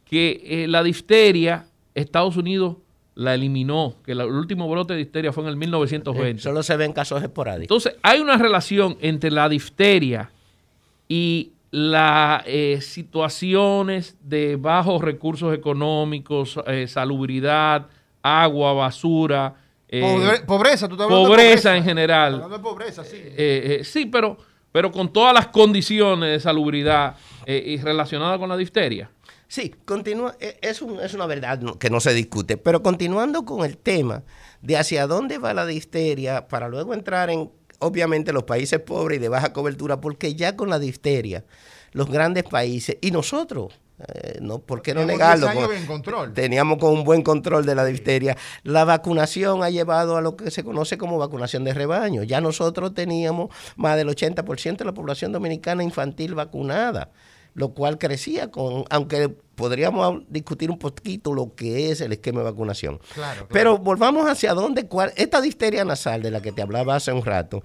[0.05, 2.77] que eh, la difteria, Estados Unidos
[3.15, 6.41] la eliminó, que la- el último brote de difteria fue en el 1920.
[6.43, 7.85] Solo se ven casos esporádicos.
[7.87, 10.31] Entonces, hay una relación entre la difteria
[11.09, 12.45] y las
[13.19, 17.87] situaciones de bajos recursos económicos, eh, salubridad,
[18.23, 19.55] agua, basura,
[19.89, 22.35] eh, Pobre- pobreza, tú estás hablando de pobreza en general.
[22.35, 23.17] Hablando de pobreza, sí.
[23.17, 24.37] Eh, eh, sí, pero,
[24.75, 27.14] pero con todas las condiciones de salubridad
[27.47, 29.09] eh, y relacionadas con la difteria.
[29.47, 33.64] Sí, continúa, e- es, un- es una verdad que no se discute, pero continuando con
[33.64, 34.25] el tema
[34.62, 39.22] de hacia dónde va la difteria, para luego entrar en, obviamente, los países pobres y
[39.22, 41.45] de baja cobertura, porque ya con la difteria,
[41.95, 43.73] los grandes países y nosotros,
[44.09, 45.47] eh, no, ¿por qué no negarlo?
[45.47, 46.35] 10 años Con- en control.
[46.35, 48.37] Teníamos con un buen control de la difteria.
[48.65, 52.23] La vacunación ha llevado a lo que se conoce como vacunación de rebaño.
[52.25, 57.11] Ya nosotros teníamos más del 80% de la población dominicana infantil vacunada,
[57.55, 62.45] lo cual crecía con, aunque podríamos discutir un poquito lo que es el esquema de
[62.51, 62.99] vacunación.
[63.15, 63.49] Claro, claro.
[63.51, 67.25] Pero volvamos hacia dónde, cuál, esta difteria nasal de la que te hablaba hace un
[67.25, 67.63] rato,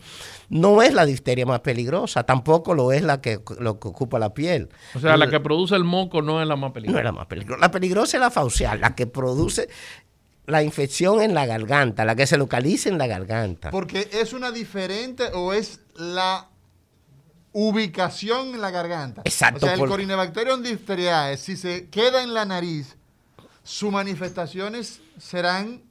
[0.49, 4.33] no es la difteria más peligrosa, tampoco lo es la que, lo que ocupa la
[4.35, 4.69] piel.
[4.93, 6.99] O sea, la que produce el moco no es la más No peligrosa.
[6.99, 7.59] es la más peligrosa.
[7.59, 9.69] La peligrosa es la faucial, la que produce
[10.45, 13.71] la infección en la garganta, la que se localiza en la garganta.
[13.71, 16.48] Porque es una diferente o es la
[17.51, 19.21] ubicación en la garganta.
[19.25, 22.95] Exacto, O sea, el por- Corynebacterium diphtheriae, si se queda en la nariz,
[23.63, 25.81] sus manifestaciones serán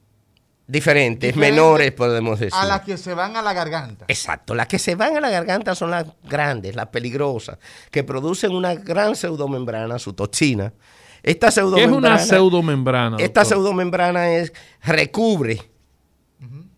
[0.67, 2.53] Diferentes, diferentes menores, podemos decir.
[2.55, 4.05] a las que se van a la garganta.
[4.07, 7.57] Exacto, las que se van a la garganta son las grandes, las peligrosas,
[7.89, 10.71] que producen una gran pseudomembrana, su toxina.
[11.23, 11.97] Esta ¿Qué es pseudomembrana.
[11.97, 13.17] una pseudomembrana?
[13.17, 13.45] Esta doctor?
[13.57, 14.53] pseudomembrana es
[14.83, 15.59] recubre,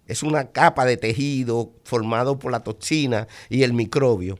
[0.07, 4.39] es una capa de tejido formado por la toxina y el microbio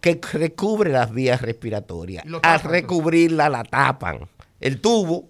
[0.00, 2.24] que recubre las vías respiratorias.
[2.42, 4.28] Al recubrirla la tapan.
[4.60, 5.28] El tubo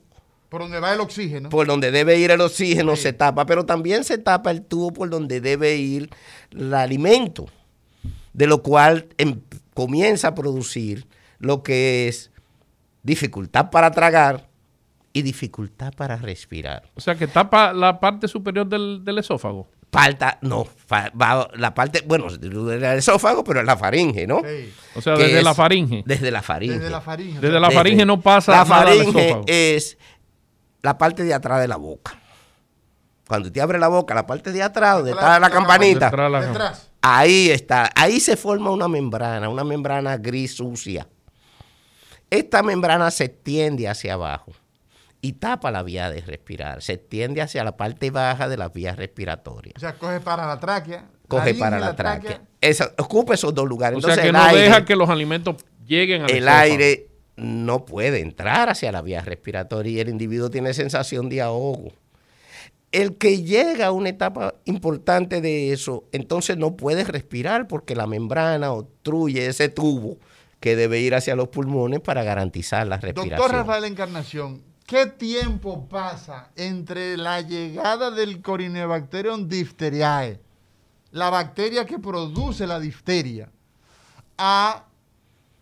[0.49, 1.49] Por donde va el oxígeno.
[1.49, 5.09] por donde debe ir el oxígeno se tapa, pero también se tapa el tubo por
[5.11, 6.11] donde debe ir
[6.51, 7.47] el alimento,
[8.33, 9.41] de lo cual em-
[9.75, 11.07] comienza a producir
[11.39, 12.31] lo que es
[13.03, 14.49] dificultad para tragar
[15.13, 16.83] y dificultad para respirar.
[16.95, 19.69] O sea, que tapa la parte superior del, del esófago.
[19.93, 24.41] Falta, no, va la parte, bueno, del esófago, pero es la faringe, ¿no?
[24.41, 24.73] Sí.
[24.97, 26.03] O sea, desde la faringe.
[26.05, 26.79] Desde la faringe.
[26.79, 27.41] Desde la faringe.
[27.41, 29.45] Desde la Desde- faringe no pasa La nada al faringe esófago.
[29.47, 29.99] es
[30.83, 32.19] la parte de atrás de la boca.
[33.29, 35.55] Cuando te abre la boca, la parte de atrás, donde Detrás está de la la
[35.55, 37.89] campanita, Detrás la- ahí está.
[37.95, 41.07] Ahí se forma una membrana, una membrana gris sucia.
[42.29, 44.53] Esta membrana se extiende hacia abajo
[45.23, 46.83] y tapa la vía de respirar.
[46.83, 49.75] Se extiende hacia la parte baja de las vías respiratorias.
[49.77, 51.07] O sea, coge para la tráquea.
[51.29, 52.43] Coge para la tráquea.
[52.61, 54.03] Esa- ocupa esos dos lugares.
[54.03, 55.57] O sea, que el no aire- deja que los alimentos
[55.87, 56.59] lleguen al el esófago.
[56.63, 57.07] aire
[57.37, 61.93] no puede entrar hacia la vía respiratoria y el individuo tiene sensación de ahogo.
[62.93, 68.07] El que llega a una etapa importante de eso, entonces no puede respirar porque la
[68.09, 70.19] membrana obstruye ese tubo
[70.59, 73.39] que debe ir hacia los pulmones para garantizar la respiración.
[73.39, 74.61] Doctor Rafael Encarnación,
[74.91, 80.41] ¿qué tiempo pasa entre la llegada del Corynebacterium diphtheriae,
[81.13, 83.53] la bacteria que produce la difteria,
[84.37, 84.87] a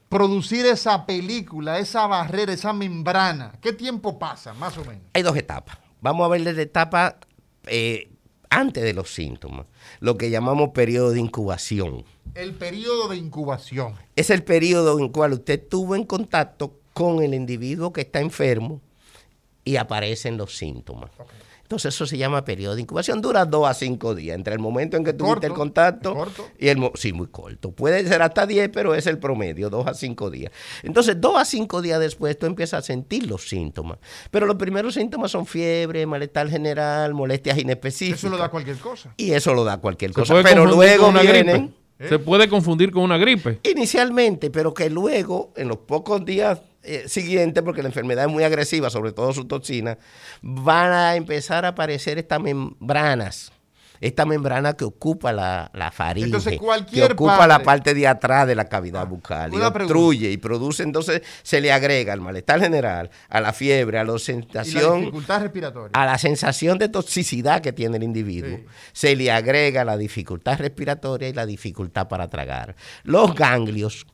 [0.08, 3.52] producir esa película, esa barrera, esa membrana?
[3.60, 5.02] ¿Qué tiempo pasa, más o menos?
[5.12, 5.76] Hay dos etapas.
[6.00, 7.18] Vamos a ver la etapa
[7.66, 8.10] eh,
[8.48, 9.66] antes de los síntomas,
[10.00, 12.02] lo que llamamos periodo de incubación.
[12.34, 13.92] El periodo de incubación.
[14.16, 18.20] es el periodo en el cual usted estuvo en contacto con el individuo que está
[18.20, 18.80] enfermo
[19.68, 21.10] y aparecen los síntomas.
[21.62, 23.20] Entonces eso se llama periodo de incubación.
[23.20, 26.46] Dura dos a cinco días, entre el momento en que tuviste el Corto, contacto corto.
[26.58, 26.78] y el...
[26.78, 27.72] mo- Sí, muy corto.
[27.72, 30.50] Puede ser hasta 10, pero es el promedio, dos a cinco días.
[30.82, 33.98] Entonces, dos a cinco días después tú empiezas a sentir los síntomas.
[34.30, 38.20] Pero los primeros síntomas son fiebre, malestar general, molestias inespecíficas.
[38.20, 39.12] Eso lo da cualquier cosa.
[39.18, 40.42] Y eso lo da cualquier Se cosa.
[40.42, 41.46] Pero luego vienen...
[41.98, 42.08] gripe.
[42.08, 43.58] Se puede confundir con una gripe.
[43.64, 48.44] Inicialmente, pero que luego, en los pocos días eh, siguientes, porque la enfermedad es muy
[48.44, 49.98] agresiva, sobre todo su toxina,
[50.42, 53.52] van a empezar a aparecer estas membranas.
[54.00, 58.46] Esta membrana que ocupa la, la faringe, Entonces, que cualquier ocupa la parte- de atrás
[58.46, 63.10] de la cavidad bucal y obstruye y produce, entonces se le agrega al malestar general,
[63.28, 65.90] a la fiebre, a la Y la sensación dificultad respiratoria.
[66.00, 68.64] a la sensación de toxicidad que tiene el individuo, Sí.
[68.92, 72.76] se le agrega la dificultad respiratoria y la dificultad para tragar.
[73.02, 74.06] Los ganglios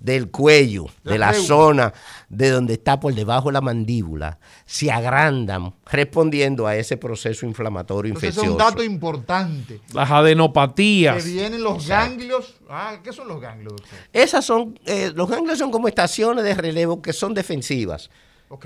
[0.00, 1.92] del cuello, La de la zona
[2.30, 8.08] de donde está por debajo de la mandíbula, se agrandan respondiendo a ese proceso inflamatorio
[8.08, 8.52] Entonces, es infeccioso.
[8.66, 9.80] un dato importante.
[9.92, 11.22] Las adenopatías.
[11.22, 12.54] Que vienen los ganglios.
[12.68, 13.98] Ah, ¿qué son los ganglios, doctor?
[14.12, 18.10] Esas son, eh, los ganglios son como estaciones de relevo que son defensivas.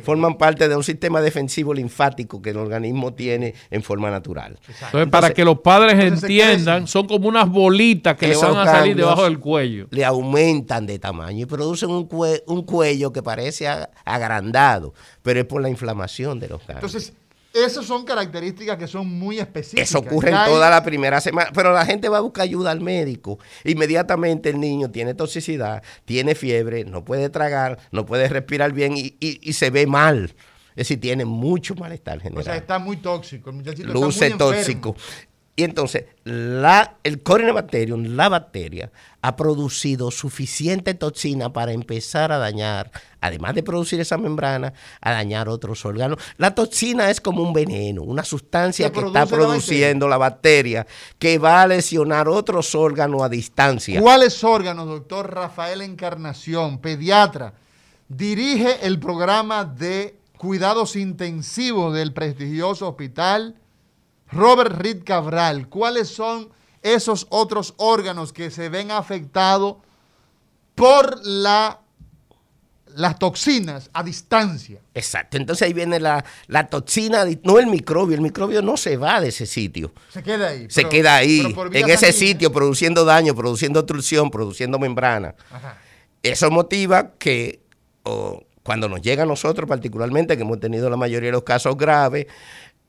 [0.03, 4.59] Forman parte de un sistema defensivo linfático que el organismo tiene en forma natural.
[4.87, 8.97] Entonces, para que los padres entiendan, son como unas bolitas que le van a salir
[8.97, 9.87] debajo del cuello.
[9.91, 13.69] Le aumentan de tamaño y producen un, cue- un cuello que parece
[14.05, 16.95] agrandado, pero es por la inflamación de los ganglios.
[16.95, 17.13] Entonces,
[17.55, 19.89] esas son características que son muy específicas.
[19.89, 22.81] Eso ocurre en toda la primera semana, pero la gente va a buscar ayuda al
[22.81, 23.39] médico.
[23.63, 29.17] Inmediatamente el niño tiene toxicidad, tiene fiebre, no puede tragar, no puede respirar bien y,
[29.21, 30.35] y- y se ve mal.
[30.71, 32.45] Es decir, tiene mucho malestar O general.
[32.45, 33.51] sea, está muy tóxico.
[33.51, 34.97] El muchachito está luce enfermo.
[35.57, 38.91] Y entonces, la, el Corynebacterium, la bacteria,
[39.23, 42.91] ha producido suficiente toxina para empezar a dañar,
[43.21, 46.19] además de producir esa membrana, a dañar otros órganos.
[46.39, 50.89] La toxina es como un veneno, una sustancia ¿Qué que está la produciendo la bacteria
[51.21, 54.01] que va a lesionar otros órganos a distancia.
[54.01, 57.55] ¿Cuáles órganos, doctor Rafael Encarnación, pediatra,
[58.09, 63.55] dirige el programa de cuidados intensivos del prestigioso hospital
[64.35, 65.69] Robert Reed Cabral?
[65.69, 66.49] ¿Cuáles son
[66.83, 69.77] esos otros órganos que se ven afectados
[70.75, 71.81] por la,
[72.95, 74.81] las toxinas a distancia?
[74.95, 79.21] Exacto, entonces ahí viene la, la toxina, no el microbio, el microbio no se va
[79.21, 79.93] de ese sitio.
[80.13, 80.67] Se queda ahí.
[80.69, 82.13] Se pero- queda ahí, en ese sanguínea.
[82.13, 85.35] sitio, produciendo daño, produciendo obstrucción, produciendo membrana.
[85.51, 85.79] Ajá.
[86.23, 87.61] Eso motiva que
[88.63, 92.27] cuando nos llega a nosotros particularmente, que hemos tenido la mayoría de los casos graves,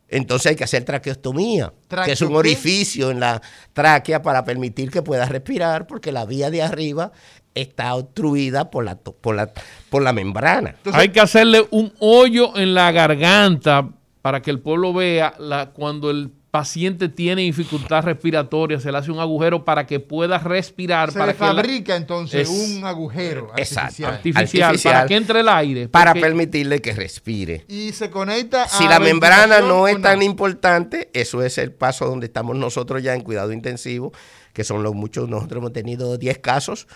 [0.10, 1.74] entonces hay que hacer traqueostomía,
[2.06, 3.42] que es un orificio en la
[3.74, 7.12] tráquea para permitir que pueda respirar, porque la vía de arriba
[7.54, 9.52] está obstruida por la, to- por la,
[9.90, 10.72] por la membrana.
[10.78, 13.90] Entonces- Hay que hacerle un hoyo en la garganta
[14.22, 19.12] para que el pueblo vea la, cuando el paciente tiene dificultad respiratoria, se le hace
[19.12, 21.12] un agujero para que pueda respirar.
[21.12, 24.08] Se para le que la- fabrica entonces Es- un agujero Exacto.
[24.08, 24.78] artificial.
[24.84, 25.88] para que entre el aire.
[25.90, 27.66] Para porque- permitirle que respire.
[27.68, 32.06] Y se conecta Si a la membrana no es tan importante, eso es el paso
[32.06, 34.14] donde estamos nosotros ya en cuidado intensivo,
[34.54, 36.88] que son los muchos, nosotros hemos tenido 10 casos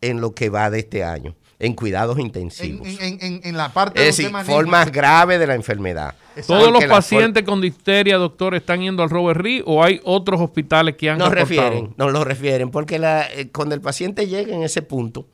[0.00, 2.86] en lo que va de este año, en cuidados en, intensivos.
[2.86, 6.14] en- en- en- en la parte es de decir, formas graves de la enfermedad.
[6.46, 10.94] ¿Todos los pacientes con difteria, doctor, están yendo al Robert Reed o hay otros hospitales
[10.96, 11.68] que han Nos reportado?
[11.70, 15.26] refieren, nos lo refieren, porque la, eh, cuando el paciente llega en ese punto,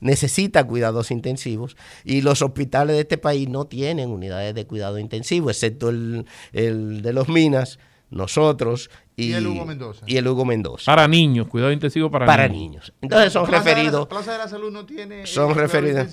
[0.00, 5.50] necesita cuidados intensivos y los hospitales de este país no tienen unidades de cuidado intensivo,
[5.50, 7.78] excepto el, el de los Minas,
[8.10, 10.04] nosotros y, Y el Hugo Mendoza.
[10.06, 10.84] y el Hugo Mendoza.
[10.92, 12.64] Para niños, cuidado intensivo para, para niños.
[12.70, 12.92] niños.
[13.00, 15.26] Entonces son referidos, Plaza de la Salud no tiene.
[15.26, 16.08] son cuidado referidos.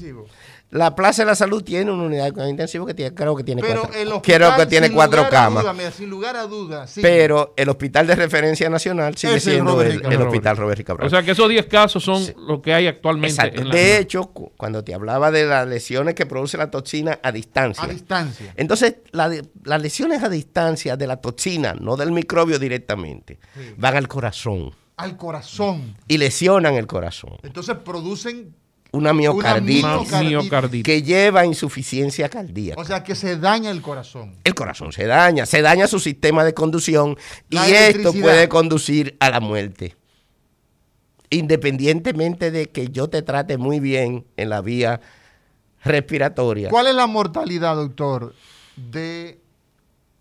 [0.74, 3.44] La Plaza de la Salud tiene una unidad de cuidado intensivo que tiene, creo que
[3.44, 5.64] tiene Pero cuatro, el hospital, creo que tiene cuatro camas.
[5.64, 6.90] duda, mira, sin lugar a dudas.
[6.90, 7.02] sí.
[7.02, 10.84] Pero el hospital de referencia nacional sigue Es el siendo Robert el, hospital Robert y
[10.84, 11.08] Cabral.
[11.08, 13.62] O sea que esos 10 casos son lo que hay actualmente Exacto.
[13.62, 17.20] en la De hecho, cu- cuando te hablaba de las lesiones que produce la toxina
[17.22, 17.84] a distancia.
[17.84, 18.54] a distancia.
[18.58, 23.38] Entonces, la de- las lesiones a distancia de la toxina, no del microbio directamente,
[23.78, 25.96] van al corazón Al corazón.
[26.08, 27.38] y lesionan el corazón.
[27.44, 28.56] Entonces producen
[28.94, 30.30] Una miocarditis Una miocarditis.
[30.30, 30.84] miocarditis.
[30.84, 32.80] que lleva a insuficiencia cardíaca.
[32.80, 34.36] O sea que se daña el corazón.
[34.44, 37.18] el corazón se daña, se daña su sistema de conducción
[37.50, 39.96] y esto puede conducir a la muerte.
[41.32, 45.02] Independientemente de que yo te trate muy bien en la vía
[45.84, 46.70] respiratoria.
[46.70, 48.36] ¿Cuál es la mortalidad, doctor,
[48.76, 49.40] de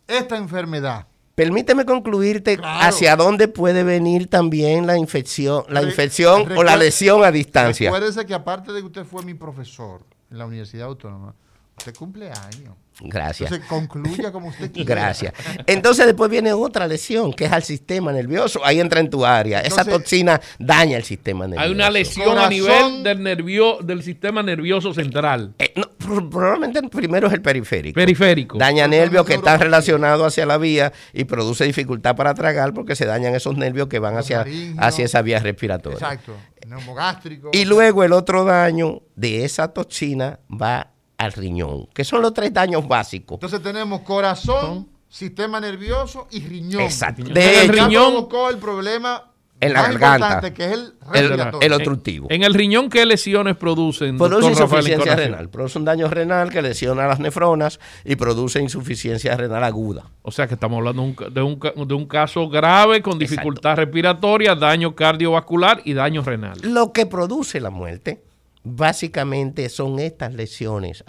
[0.09, 1.07] esta enfermedad?
[1.35, 2.87] Permíteme concluirte Claro.
[2.89, 7.91] hacia dónde puede venir también la infección, la Re- infección o la lesión a distancia.
[7.91, 11.35] Recuérdese que aparte de que usted fue mi profesor en la Universidad Autónoma,
[11.79, 12.75] usted cumple años.
[13.05, 13.51] Gracias.
[13.51, 14.95] Entonces concluya como usted quiera.
[14.95, 15.33] Gracias.
[15.67, 18.61] Entonces después viene otra lesión, que es al sistema nervioso.
[18.65, 19.61] Ahí entra en tu área.
[19.61, 21.65] Esa toxina daña el sistema nervioso.
[21.65, 26.79] Hay una lesión a nivel del nervio, del sistema nervioso central, Eh, no, pro- probablemente
[26.81, 27.95] el primero es el periférico.
[27.95, 28.59] periférico.
[28.59, 33.07] Daña nervios que están relacionados hacia la vía y produce dificultad para tragar porque se
[33.07, 34.45] dañan esos nervios que van hacia,
[34.79, 35.97] hacia esa vía respiratoria.
[35.99, 36.37] Exacto.
[36.69, 37.51] Neumogástrico.
[37.53, 40.93] Y luego el otro daño de esa toxina va
[41.23, 43.37] al riñón, que son los tres daños básicos.
[43.37, 46.83] Entonces tenemos corazón, sistema nervioso y riñón.
[46.83, 47.23] Exacto.
[47.25, 49.25] De El hecho, riñón- provocó el problema
[49.61, 50.17] En la más garganta.
[50.27, 50.95] importante, que es el
[51.61, 52.27] el, obstructivo.
[52.31, 54.17] En el riñón, ¿qué lesiones producen?
[54.19, 59.37] Produce Rafael insuficiencia renal, produce un daño renal que lesiona las nefronas y produce insuficiencia
[59.37, 60.05] renal aguda.
[60.23, 64.95] O sea que estamos hablando de un de un caso grave con dificultad respiratoria, daño
[64.97, 66.59] cardiovascular y daño renal.
[66.63, 68.23] Lo que produce la muerte,
[68.65, 71.05] básicamente, son estas lesiones.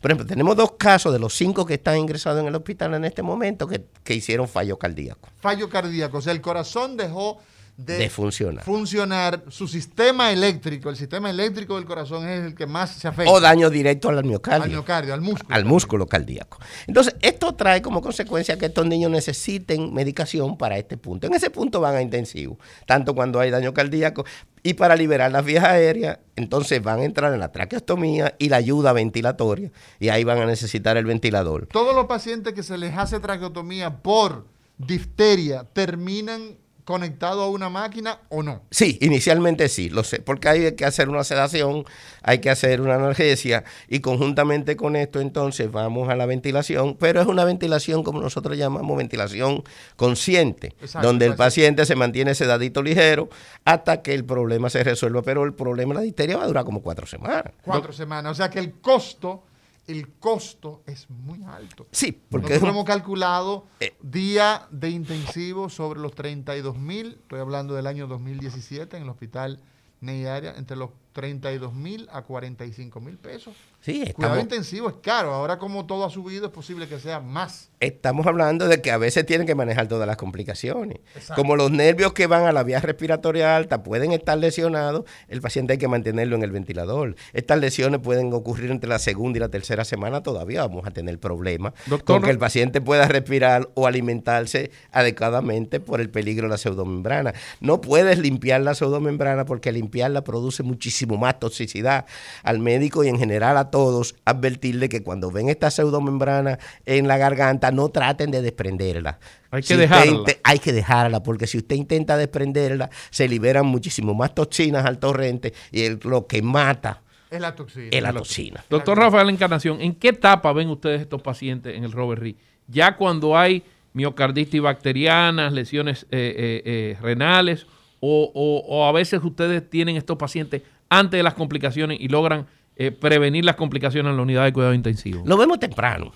[0.00, 3.04] Por ejemplo, tenemos dos casos de los cinco que están ingresados en el hospital en
[3.04, 5.28] este momento que, que hicieron fallo cardíaco.
[5.40, 6.18] Fallo cardíaco.
[6.18, 7.40] O sea, el corazón dejó
[7.76, 8.64] de, De funcionar.
[8.64, 9.44] funcionar.
[9.48, 13.30] Su sistema eléctrico, el sistema eléctrico del corazón es el que más se afecta.
[13.30, 14.64] O daño directo al miocardio.
[14.64, 15.54] al miocardio, al músculo.
[15.54, 16.58] al músculo cardíaco.
[16.86, 21.26] Entonces, esto trae como consecuencia que estos niños necesiten medicación para este punto.
[21.26, 24.24] En ese punto van a intensivo, tanto cuando hay daño cardíaco
[24.62, 28.56] y para liberar las vías aéreas, entonces van a entrar en la traqueostomía y la
[28.56, 29.70] ayuda ventilatoria
[30.00, 31.66] y ahí van a necesitar el ventilador.
[31.66, 34.46] Todos los pacientes que se les hace traqueotomía por
[34.78, 36.56] difteria terminan
[36.86, 38.62] conectado a una máquina o no?
[38.70, 41.84] Sí, inicialmente sí, lo sé, porque hay que hacer una sedación,
[42.22, 47.20] hay que hacer una analgesia y conjuntamente con esto entonces vamos a la ventilación, pero
[47.20, 49.64] es una ventilación como nosotros llamamos ventilación
[49.96, 51.44] consciente, Exacto, donde el exacto.
[51.44, 53.28] paciente se mantiene sedadito ligero
[53.64, 56.64] hasta que el problema se resuelva, pero el problema de la difteria va a durar
[56.64, 57.52] como cuatro semanas.
[57.64, 58.30] Cuatro semanas.
[58.30, 59.42] O sea que el costo,
[59.86, 61.86] el costo es muy alto.
[61.92, 63.94] Sí, porque Nosotros hemos calculado Eh.
[64.02, 69.60] día de intensivo sobre los 32 mil, estoy hablando del año 2017 en el hospital
[70.00, 73.54] Neiaria, entre los 32 mil a 45 mil pesos.
[73.86, 77.20] Sí, Cuidado estamos, intensivo es caro, ahora como todo ha subido es posible que sea
[77.20, 77.70] más.
[77.80, 80.98] estamos hablando de que a veces tienen que manejar todas las complicaciones.
[81.14, 81.40] Exacto.
[81.40, 85.74] Como los nervios que van a la vía respiratoria alta pueden estar lesionados, el paciente
[85.74, 87.14] hay que mantenerlo en el ventilador.
[87.32, 91.18] Estas lesiones pueden ocurrir entre la segunda y la tercera semana, todavía vamos a tener
[91.20, 96.50] problemas Doctor- con que el paciente pueda respirar o alimentarse adecuadamente por el peligro de
[96.50, 97.34] la pseudomembrana.
[97.60, 102.06] No puedes limpiar la pseudomembrana porque limpiarla produce muchísimo más toxicidad.
[102.42, 103.75] Al médico y en general a todos,
[104.24, 109.18] advertirle que cuando ven esta pseudomembrana en la garganta, no traten de desprenderla.
[109.50, 110.12] Hay que dejarla.
[110.12, 114.98] inte- hay que dejarla, porque si usted intenta desprenderla, se liberan muchísimo más toxinas al
[114.98, 117.88] torrente y el- lo que mata Es la toxina.
[117.90, 118.64] es la toxina.
[118.68, 122.36] Doctor Rafael Encarnación, ¿en qué etapa ven ustedes estos pacientes en el Robert Reed?
[122.68, 123.62] Ya cuando hay
[123.92, 127.66] miocarditis bacterianas, lesiones eh, eh, eh, renales,
[128.00, 132.46] o, o- o a veces ustedes tienen estos pacientes antes de las complicaciones y logran
[132.76, 135.22] eh, prevenir las complicaciones en la unidad de cuidado intensivo.
[135.26, 136.12] Lo vemos temprano.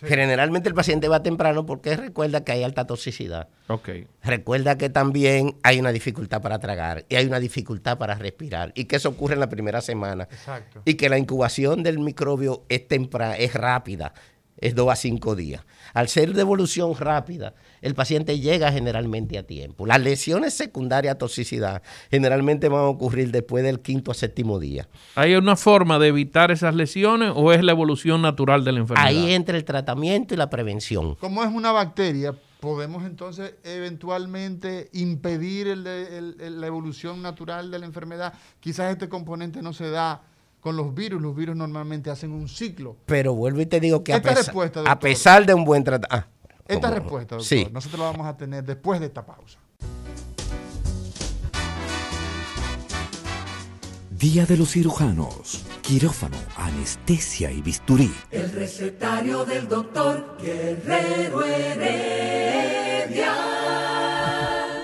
[0.00, 3.48] Generalmente el paciente va temprano porque recuerda que hay alta toxicidad.
[3.68, 3.88] Ok.
[4.22, 8.84] Recuerda que también hay una dificultad para tragar y hay una dificultad para respirar y
[8.84, 10.28] que eso ocurre en la primera semana.
[10.30, 10.82] Exacto.
[10.84, 12.82] Y que la incubación del microbio es,
[13.38, 14.12] es rápida,
[14.58, 15.64] es 2 a 5 días.
[15.96, 19.86] Al ser de evolución rápida, el paciente llega generalmente a tiempo.
[19.86, 24.86] Las lesiones secundarias a toxicidad generalmente van a ocurrir después del quinto a séptimo día.
[25.14, 29.06] ¿Hay una forma de evitar esas lesiones o es la evolución natural de la enfermedad?
[29.08, 31.14] Ahí entra el tratamiento y la prevención.
[31.14, 37.70] Como es una bacteria, podemos entonces eventualmente impedir el de- el- el- la evolución natural
[37.70, 38.34] de la enfermedad.
[38.60, 40.20] Quizás este componente no se da
[40.66, 41.22] con los virus.
[41.22, 42.96] Los virus normalmente hacen un ciclo.
[43.06, 45.84] Pero vuelvo y te digo que a, Esta pesa- respuesta, a pesar de un buen
[45.84, 46.28] tratamiento...
[46.66, 47.68] Esta respuesta, doctor, Sí.
[47.70, 49.60] nosotros la vamos a tener después de esta pausa.
[54.10, 55.62] Día de los cirujanos.
[55.82, 58.12] Quirófano, anestesia y bisturí.
[58.32, 63.32] El recetario del doctor Guerrero Heredia.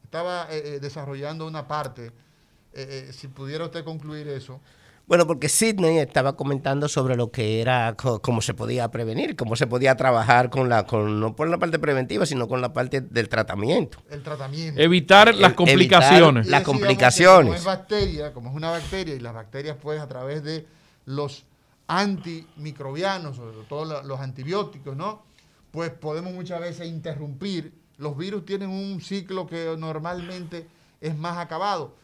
[0.08, 2.06] estaba eh, eh, desarrollando una parte.
[2.06, 4.58] Eh, eh, si pudiera usted concluir eso.
[5.06, 9.66] Bueno, porque Sidney estaba comentando sobre lo que era, cómo se podía prevenir, cómo se
[9.66, 13.28] podía trabajar con la, con, no por la parte preventiva, sino con la parte del
[13.28, 13.98] tratamiento.
[14.10, 14.80] El tratamiento.
[14.80, 16.46] Evitar las Evitar complicaciones.
[16.46, 17.44] Y las complicaciones.
[17.44, 20.66] Como es bacteria, como es una bacteria, y las bacterias, pues, a través de
[21.04, 21.44] los
[21.86, 25.22] antimicrobianos, sobre todo los antibióticos, ¿no?
[25.70, 27.87] Pues podemos muchas veces interrumpir.
[27.98, 30.66] Los virus tienen un ciclo que normalmente
[31.00, 31.94] es más acabado.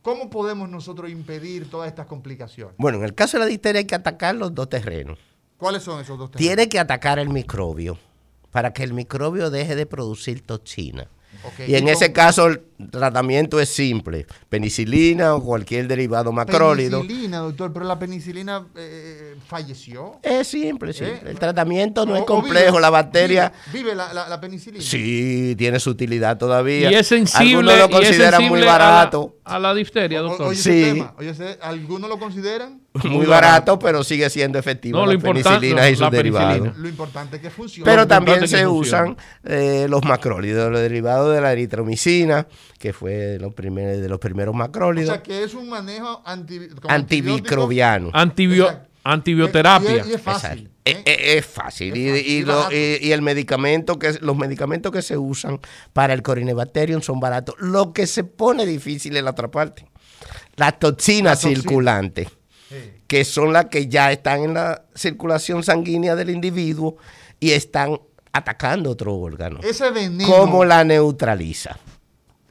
[0.00, 2.74] ¿Cómo podemos nosotros impedir todas estas complicaciones?
[2.78, 5.18] Bueno, en el caso de la difteria hay que atacar los dos terrenos.
[5.58, 6.38] ¿Cuáles son esos dos temas?
[6.38, 7.98] Tiene que atacar el microbio
[8.50, 11.08] para que el microbio deje de producir toxina.
[11.66, 12.60] Y en ¿y ese caso el
[12.90, 17.00] tratamiento es simple, penicilina o cualquier derivado macrólido.
[17.00, 20.18] Penicilina, doctor, pero la penicilina eh, falleció.
[20.22, 20.92] Es simple.
[20.98, 21.20] ¿Eh?
[21.26, 24.40] El tratamiento no O- es o complejo, vive- la bacteria Vive, vive la, la- la
[24.40, 24.82] penicilina.
[24.84, 26.90] sí tiene su utilidad todavía.
[26.90, 30.24] Y es sensible, Algunos lo consideran muy sensible a la- barato, A la, difteria, O-
[30.28, 30.46] doctor.
[30.48, 30.70] Oye, Sí.
[30.82, 31.14] ese tema.
[31.18, 32.80] Oye, ese- ¿algunos lo consideran?
[33.04, 36.52] muy barato, pero sigue siendo efectivo No, lo la penicilina y la sus derivados.
[36.58, 36.82] penicilina.
[36.82, 37.84] Lo importante es que funcione.
[37.90, 43.38] Pero también se usan eh, los macrólidos, los derivados de la eritromicina, que fue de
[43.38, 48.10] los primeros, de los primeros o macrólidos, sea, que es un manejo anti, antimicrobiano.
[48.12, 49.90] Antibio- antibioterapia.
[49.92, 50.70] Y es, y es fácil.
[50.84, 51.02] ¿eh?
[51.04, 51.92] es- es fácil.
[51.92, 52.74] Es Y, fácil, y y lo- barato.
[52.74, 55.60] y- y el medicamento que los medicamentos que se usan
[55.92, 57.54] para el Corinebacterium son baratos.
[57.58, 59.86] Lo que se pone difícil es la otra parte.
[60.56, 61.62] Las toxinas Las toxinas.
[61.62, 62.28] circulantes.
[63.10, 66.96] Que son las que ya están en la circulación sanguínea del individuo.
[67.40, 67.98] y están
[68.32, 69.58] atacando otro órgano.
[69.64, 71.76] Ese veneno, ¿Cómo la neutraliza?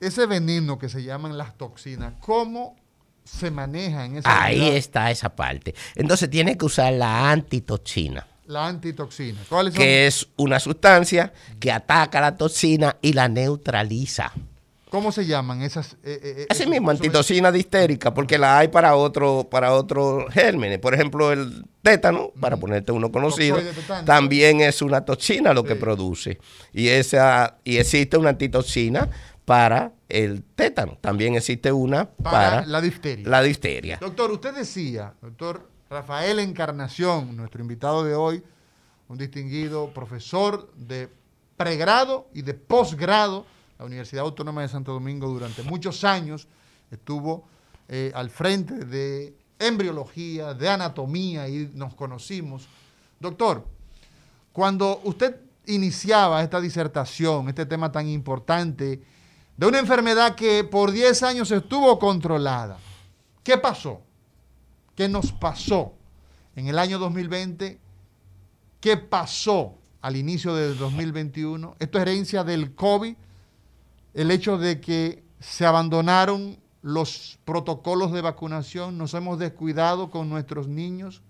[0.02, 2.76] ese veneno que se llaman las toxinas, ¿cómo
[3.24, 5.74] se maneja en esa Ahí está esa parte.
[5.96, 9.40] Entonces tiene que usar la antitoxina, La antitoxina.
[9.48, 9.82] ¿Cuáles son?
[9.82, 14.34] que es una sustancia que ataca la toxina y la neutraliza.
[14.90, 15.94] ¿Cómo se llaman esas?
[15.94, 20.26] eh, eh, eh, Así esos- mismo, antitoxina distérica, porque la hay para otro, para otros
[20.34, 20.80] gérmenes.
[20.80, 23.60] Por ejemplo, el tétano, para ponerte uno conocido,
[24.06, 26.40] también es una toxina lo que produce.
[26.74, 29.10] Y esa, y existe una antitoxina
[29.46, 30.98] para el tétano.
[31.02, 33.28] También existe una Para para, la difteria.
[33.30, 33.98] la difteria.
[34.02, 38.44] Doctor, usted decía, doctor Rafael Encarnación, nuestro invitado de hoy,
[39.08, 41.10] un distinguido profesor de
[41.58, 43.46] pregrado y de posgrado,
[43.80, 46.48] la Universidad Autónoma de Santo Domingo durante muchos años
[46.92, 47.48] estuvo
[47.88, 52.68] eh, al frente de embriología, de anatomía y nos conocimos.
[53.22, 53.66] Doctor,
[54.52, 59.02] cuando usted iniciaba esta disertación, este tema tan importante,
[59.56, 62.78] de una enfermedad que por 10 años estuvo controlada,
[63.44, 64.02] ¿qué pasó?
[64.94, 65.94] ¿Qué nos pasó
[66.54, 67.80] en el año 2020?
[68.82, 71.78] ¿Qué pasó al inicio del 2021?
[71.80, 73.16] Esto es herencia del COVID,
[74.20, 80.68] el hecho de que se abandonaron los protocolos de vacunación, nos hemos descuidado con nuestros
[80.68, 81.22] niños.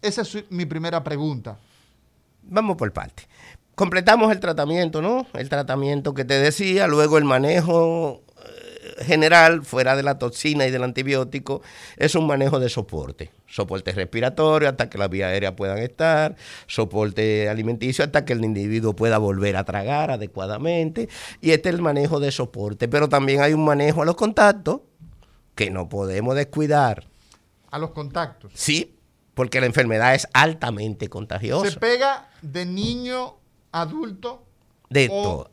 [0.00, 1.58] Esa es mi primera pregunta.
[2.42, 3.24] Vamos por parte.
[3.74, 5.26] Completamos el tratamiento, ¿no?
[5.34, 8.22] El tratamiento que te decía, luego el manejo
[9.00, 11.62] general, fuera de la toxina y del antibiótico,
[11.96, 13.30] es un manejo de soporte.
[13.46, 16.36] Soporte respiratorio hasta que las vías aéreas puedan estar,
[16.66, 21.08] soporte alimenticio hasta que el individuo pueda volver a tragar adecuadamente.
[21.40, 22.88] Y este es el manejo de soporte.
[22.88, 24.80] Pero también hay un manejo a los contactos
[25.54, 27.06] que no podemos descuidar.
[27.70, 28.52] A los contactos.
[28.54, 28.96] Sí,
[29.34, 31.70] porque la enfermedad es altamente contagiosa.
[31.70, 33.36] ¿Se pega de niño
[33.72, 34.44] adulto
[34.90, 35.50] de todo.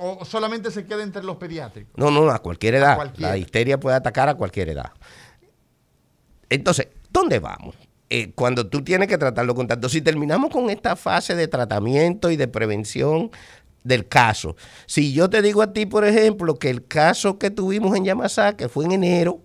[0.00, 1.92] O solamente se queda entre los pediátricos?
[1.96, 3.12] No, no, a cualquier edad.
[3.18, 4.92] La histeria puede atacar a cualquier edad.
[6.48, 7.76] Entonces, ¿dónde vamos?
[8.08, 12.30] Eh, cuando tú tienes que tratar los contactos, si terminamos con esta fase de tratamiento
[12.30, 13.30] y de prevención
[13.84, 17.96] del caso, si yo te digo a ti, por ejemplo, que el caso que tuvimos
[17.96, 19.40] en Yamasá, que fue en enero,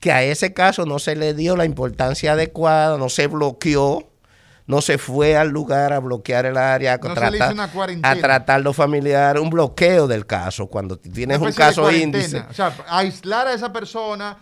[0.00, 4.10] que a ese caso no se le dio la importancia adecuada, no se bloqueó,
[4.66, 7.54] no se fue al lugar a bloquear el área, a, No tratar,
[8.02, 10.66] a tratar lo familiar, un bloqueo del caso.
[10.66, 12.44] Cuando tienes un caso índice.
[12.50, 14.36] O sea, aislar a esa persona.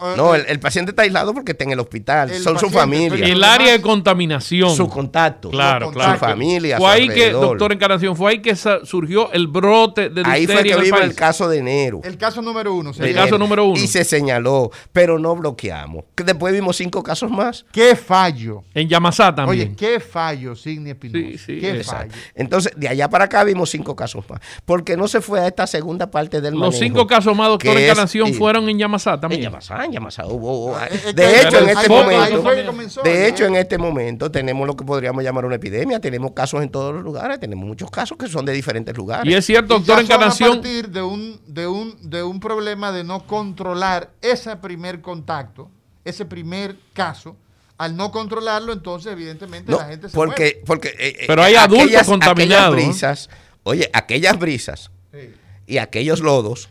[0.00, 2.66] Eh, No, el, el paciente está aislado porque está en el hospital, El son su
[2.66, 4.74] paciente, familia, pero- El área de contaminación.
[4.74, 6.12] su contacto, Claro, Su claro.
[6.14, 10.22] su familia, Fue su ahí que, doctor Encarnación, fue ahí que surgió el brote de
[10.24, 11.10] Ahí fue que en el vimos país.
[11.10, 12.00] el caso de enero.
[12.04, 12.92] el caso número uno.
[12.98, 13.80] El caso número uno.
[13.82, 16.04] Y se señaló, pero no bloqueamos.
[16.14, 17.64] Que Después vimos cinco casos más.
[17.72, 18.64] ¿Qué fallo?
[18.74, 19.68] En Yamasá también.
[19.68, 21.26] Oye, qué fallo, Sidney Espinosa.
[21.30, 22.12] Sí, sí, qué exacto.
[22.14, 22.22] fallo.
[22.34, 24.40] Entonces, de allá para acá vimos cinco casos más.
[24.64, 27.76] Porque no se fue a esta segunda parte del Los manejo, cinco casos más, doctor
[27.78, 29.40] Encarnación, fueron en Yamasá también.
[29.40, 30.66] En Yamasá hubo.
[30.66, 33.02] hubo- Eh, eh, de hecho, en este momento.
[33.02, 36.00] De hecho, en este momento tenemos lo que podríamos llamar una epidemia.
[36.00, 37.38] Tenemos casos en todos los lugares.
[37.40, 39.30] Tenemos muchos casos que son de diferentes lugares.
[39.32, 40.50] Y es cierto, doctor son a Encarnación.
[40.52, 45.70] partir de un, de, un, de un problema de no controlar ese primer contacto,
[46.04, 47.36] ese primer caso.
[47.78, 50.30] Al no controlarlo, entonces, evidentemente, No, la gente se muere.
[50.30, 52.90] porque, porque eh, Pero hay adultos aquellas- contaminados, aquellas ¿no?
[52.90, 53.30] brisas,
[53.64, 55.34] oye, aquellas brisas Sí.
[55.66, 56.70] y aquellos lodos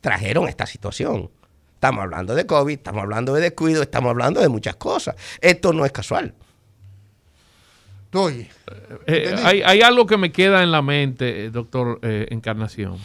[0.00, 1.30] trajeron esta situación.
[1.76, 5.14] Estamos hablando de COVID, estamos hablando de descuido, estamos hablando de muchas cosas.
[5.42, 6.34] Esto no es casual.
[8.14, 8.48] Oye,
[9.06, 9.42] Eh, ¿Entendí?
[9.44, 12.96] hay, hay algo que me queda en la mente, eh, doctor eh, Encarnación.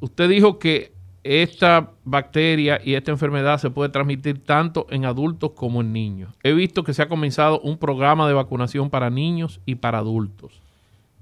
[0.00, 0.92] Usted dijo que
[1.22, 6.34] esta bacteria y esta enfermedad se puede transmitir tanto en adultos como en niños.
[6.42, 10.60] He visto que se ha comenzado un programa de vacunación para niños y para adultos.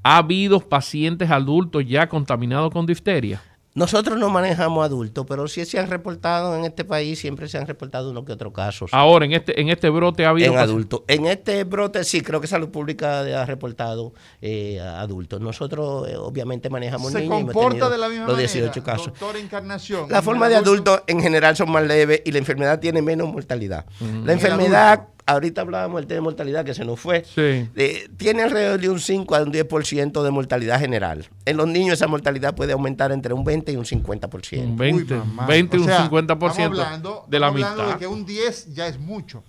[0.03, 3.43] ¿Ha habido pacientes adultos ya contaminados con difteria?
[3.73, 7.69] Nosotros no manejamos adultos, pero sí se han reportado en este país, siempre se han
[7.69, 8.91] reportado uno que otro casos.
[8.93, 11.03] Ahora, en este, en este brote ha habido en adultos.
[11.07, 14.13] En este brote sí, creo que Salud Pública ha reportado
[14.43, 15.41] eh, a adultos.
[15.41, 17.41] Nosotros eh, obviamente manejamos se niños.
[17.43, 18.53] hemos comporta de la misma los manera.
[18.53, 19.07] 18 casos.
[19.07, 20.11] Doctor Encarnación.
[20.11, 23.29] La forma de adulto- adultos en general son más leves y la enfermedad tiene menos
[23.33, 23.87] mortalidad.
[24.25, 25.07] La enfermedad.
[25.33, 27.69] Ahorita hablábamos del tema de mortalidad que se nos fue, Sí.
[27.77, 31.29] eh, tiene alrededor de un 5 a un 10% de mortalidad general.
[31.45, 34.63] En los niños esa mortalidad puede aumentar entre un 20 y un 50%.
[34.65, 35.47] Un 20, Uy, mamá.
[35.47, 37.95] 20 y O un sea, 50% estamos hablando- de la estamos hablando mitad.
[37.95, 39.43] de que un 10 ya es mucho.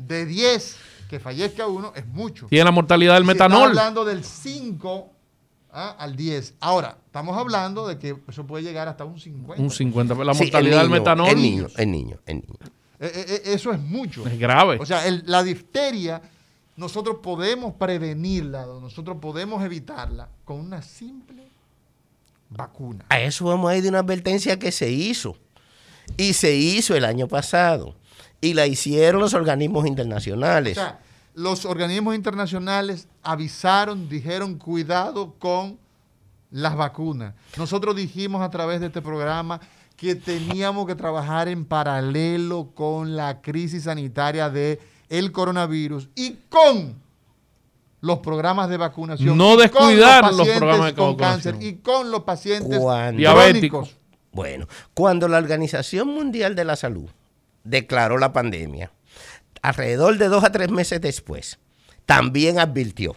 [0.00, 0.76] De 10
[1.08, 2.46] que fallezca uno es mucho.
[2.48, 3.68] Tiene la mortalidad del estamos metanol.
[3.68, 5.10] hablando del 5
[5.70, 6.54] ah, al 10.
[6.60, 9.62] Ahora, estamos hablando de que eso puede llegar hasta un 50.
[9.62, 10.14] Un 50.
[10.24, 12.70] La Sí, mortalidad en del metanol En niños, en niños, en niños.
[13.02, 14.26] Eh, eh, eh, eso es mucho.
[14.26, 14.78] es grave.
[14.80, 16.22] O sea, el- la difteria
[16.76, 21.42] nosotros podemos prevenirla, nosotros podemos evitarla con una simple
[22.48, 23.04] vacuna.
[23.08, 25.36] A eso vamos a ir de una advertencia que se hizo.
[26.16, 27.94] Y se hizo el año pasado.
[28.40, 30.76] Y la hicieron los organismos internacionales.
[30.78, 31.00] O sea,
[31.34, 35.78] los organismos internacionales avisaron, dijeron, cuidado con
[36.50, 37.34] las vacunas.
[37.56, 39.60] Nosotros dijimos a través de este programa
[40.02, 47.00] que teníamos que trabajar en paralelo con la crisis sanitaria de el coronavirus y con
[48.00, 49.38] los programas de vacunación.
[49.38, 51.54] No descuidar los programas de con vacunación.
[51.54, 53.96] cáncer y con los pacientes Cuando- Diabéticos.
[54.32, 57.08] Bueno, cuando la Organización Mundial de la Salud
[57.62, 58.90] declaró la pandemia,
[59.62, 61.60] alrededor de dos a tres meses después,
[62.06, 63.14] también advirtió,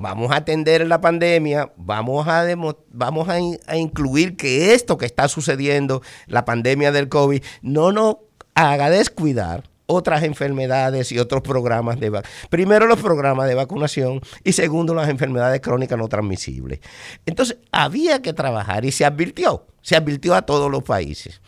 [0.00, 2.46] vamos a atender la pandemia, vamos a,
[2.90, 8.16] vamos a incluir que esto que está sucediendo, la pandemia del COVID, no nos
[8.54, 12.48] haga descuidar otras enfermedades y otros programas de vacunación.
[12.50, 16.80] Primero los programas de vacunación y segundo las enfermedades crónicas no transmisibles.
[17.24, 21.40] Entonces había que trabajar y se advirtió, se advirtió a todos los países.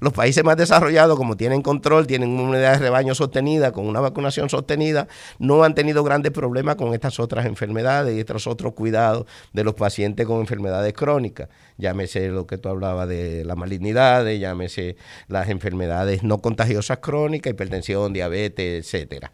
[0.00, 4.00] Los países más desarrollados, como tienen control, tienen una unidad de rebaño sostenida, con una
[4.00, 9.26] vacunación sostenida, no han tenido grandes problemas con estas otras enfermedades y estos otros cuidados
[9.52, 11.48] de los pacientes con enfermedades crónicas.
[11.76, 14.96] Llámese lo que tú hablabas de la malignidad, llámese
[15.28, 19.32] las enfermedades no contagiosas crónicas, hipertensión, diabetes, etcétera.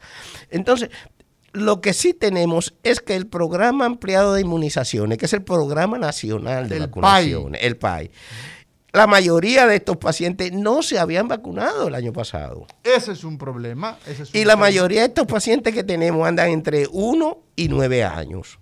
[0.51, 0.91] Entonces,
[1.53, 5.99] lo que sí tenemos es que el programa ampliado de inmunizaciones, que es el programa
[5.99, 8.11] nacional de El vacunaciones, el PAI,
[8.95, 12.66] la mayoría de estos pacientes no se habían vacunado el año pasado.
[12.82, 13.99] Ese es un problema.
[14.07, 17.68] ese es un Y la mayoría de estos pacientes que tenemos andan entre 1 y
[17.68, 18.59] 9 años.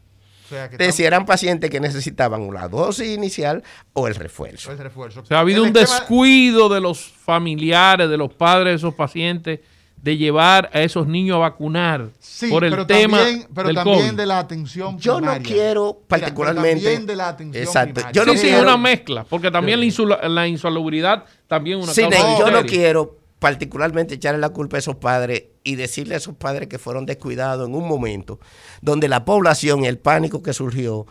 [0.46, 3.62] O sea, que Es decir, estamos- eran pacientes que necesitaban la dosis inicial
[3.92, 4.72] o el refuerzo.
[4.72, 5.20] el refuerzo.
[5.20, 8.76] O sea, ha habido El un esquema- descuido de los familiares, de los padres de
[8.76, 9.60] esos pacientes,
[10.02, 13.76] de llevar a esos niños a vacunar Sí, por el pero tema también, pero del
[13.76, 14.12] también COVID.
[14.14, 15.42] de la atención Yo no primaria.
[15.42, 17.94] quiero Mira, particularmente- también de la atención Exacto.
[17.94, 18.12] primaria.
[18.12, 21.84] Yo no sí, sí, quiero- una mezcla, porque también la, insula- la insalubridad también es
[21.84, 26.14] una Sí, causa yo no quiero particularmente echarle la culpa a esos padres y decirle
[26.14, 28.40] a esos padres que fueron descuidados en un momento
[28.80, 31.06] donde la población y el pánico que surgió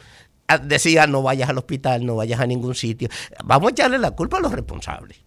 [0.49, 3.07] ah, decía no vayas al hospital, no vayas a ningún sitio.
[3.45, 5.17] Vamos a echarle la culpa a los responsables.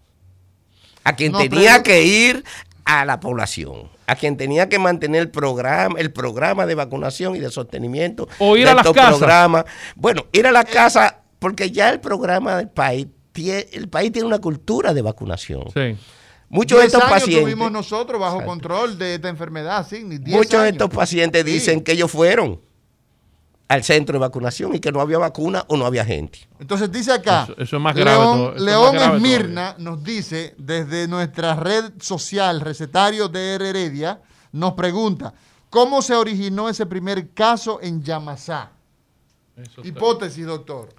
[1.03, 2.43] A quien No, tenía pero- que ir
[2.85, 7.39] a la población, a quien tenía que mantener el programa, el programa de vacunación y
[7.39, 9.17] de sostenimiento O ir de a las estos casas.
[9.17, 9.65] programas.
[9.95, 14.39] Bueno, ir a la casa, porque ya el programa del país, el país tiene una
[14.39, 15.63] cultura de vacunación.
[15.73, 15.97] Sí.
[16.47, 18.49] Muchos de estos años pacientes, tuvimos nosotros bajo Exacto.
[18.51, 21.51] control de esta enfermedad, sí, ni 10 muchos de estos pacientes Sí.
[21.51, 22.61] dicen que ellos fueron
[23.67, 26.47] al centro de vacunación y que no había vacuna o no había gente.
[26.59, 29.15] Entonces dice acá, Eso- eso es más grave León, todo- eso es más León grave
[29.17, 35.33] Esmirna nos dice desde nuestra red social Recetario de Heredia, nos pregunta,
[35.69, 38.71] ¿cómo se originó ese primer caso en Yamasá?
[39.57, 40.89] Eso está- Hipótesis, doctor.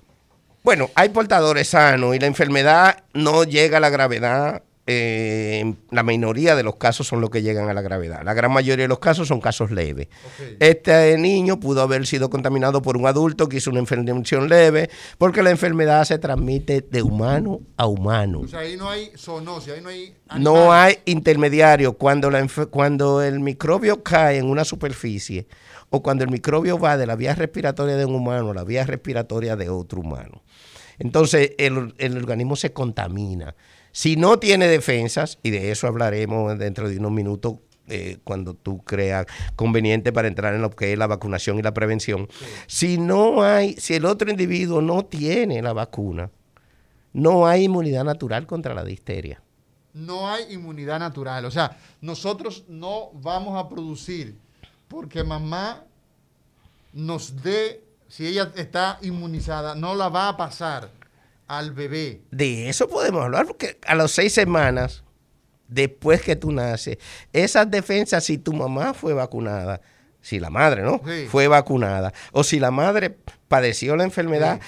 [0.65, 4.63] Bueno, hay portadores sanos y la enfermedad no llega a la gravedad.
[4.87, 8.23] Eh, la minoría de los casos son los que llegan a la gravedad.
[8.25, 10.09] La gran mayoría de los casos son casos leves.
[10.61, 15.43] Este niño pudo haber sido contaminado por un adulto que hizo una infección leve porque
[15.43, 18.41] la enfermedad se transmite de humano a humano.
[18.41, 20.15] O sea, ahí no hay zoonosis, ahí no hay...
[20.39, 21.95] No hay intermediario.
[21.95, 25.47] Cuando, la enfe- cuando el microbio cae en una superficie
[25.91, 28.85] o cuando el microbio va de la vía respiratoria de un humano a la vía
[28.85, 30.43] respiratoria de otro humano.
[30.99, 33.55] Entonces el, el organismo se contamina.
[33.97, 37.55] Si no tiene defensas, y de eso hablaremos dentro de unos minutos
[37.87, 39.25] eh, cuando tú creas
[39.57, 42.29] conveniente para entrar en lo que es la vacunación y la prevención,
[42.67, 46.31] si no hay, si el otro individuo no tiene la vacuna,
[47.15, 49.41] no hay inmunidad natural contra la difteria.
[49.95, 51.47] no hay inmunidad natural.
[51.47, 54.37] O sea, nosotros no vamos a producir
[54.89, 55.85] porque mamá
[56.93, 60.91] nos dé, si ella está inmunizada, no la va a pasar
[61.49, 62.23] al bebé.
[62.31, 65.05] De eso podemos hablar, porque a las seis semanas,
[65.69, 66.99] después que tú naces,
[67.33, 69.81] esas defensas, si tu mamá fue vacunada,
[70.21, 71.01] si la madre, ¿no?
[71.07, 71.27] Sí.
[71.29, 73.17] Fue vacunada, o si la madre
[73.49, 74.61] padeció la enfermedad,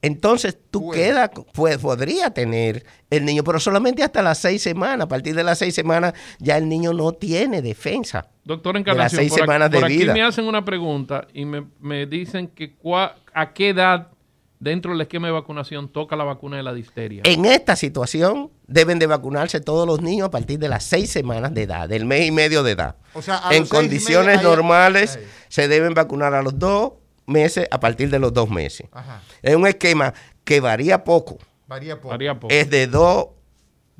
[0.00, 5.06] entonces tú queda, pues, podría tener el niño, pero solamente hasta las seis semanas.
[5.06, 8.28] A partir de las seis semanas ya el niño no tiene defensa.
[8.44, 10.12] Doctor de las Encarnación, seis por, aquí- semanas de por aquí vida.
[10.14, 14.08] me hacen una pregunta y me, me dicen que cua- a qué edad
[14.60, 17.22] dentro del esquema de vacunación toca la vacuna de la difteria.
[17.24, 21.54] En esta situación deben de vacunarse todos los niños a partir de las seis semanas
[21.54, 22.96] de edad, del mes y medio de edad.
[23.14, 25.24] O sea, en condiciones normales ahí.
[25.48, 26.92] se deben vacunar a los dos
[27.26, 28.88] meses a partir de los dos meses.
[28.92, 30.14] Ajá, Es un esquema
[30.44, 31.38] que varía poco.
[31.66, 32.08] varía poco.
[32.08, 32.52] Varía poco.
[32.52, 33.26] Es de dos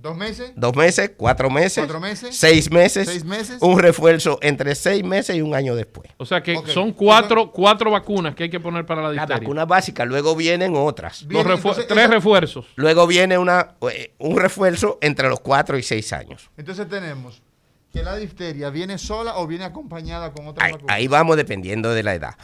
[0.01, 0.53] ¿Dos meses?
[0.55, 3.59] Dos meses, cuatro meses, Cuatro meses, seis meses, seis meses.
[3.61, 6.09] un refuerzo entre seis meses y un año después.
[6.19, 9.41] O sea que son cuatro, cuatro vacunas que hay que poner para la La difteria.
[9.41, 11.23] vacuna básica, luego vienen otras.
[11.23, 12.67] Los entonces, tres esa- refuerzos.
[12.77, 16.49] Luego viene una, eh, un refuerzo entre los cuatro y seis años.
[16.57, 17.43] Entonces tenemos
[17.93, 20.95] que la difteria viene sola o viene acompañada con otra Ahí, vacuna.
[20.95, 22.35] ahí vamos dependiendo de la edad.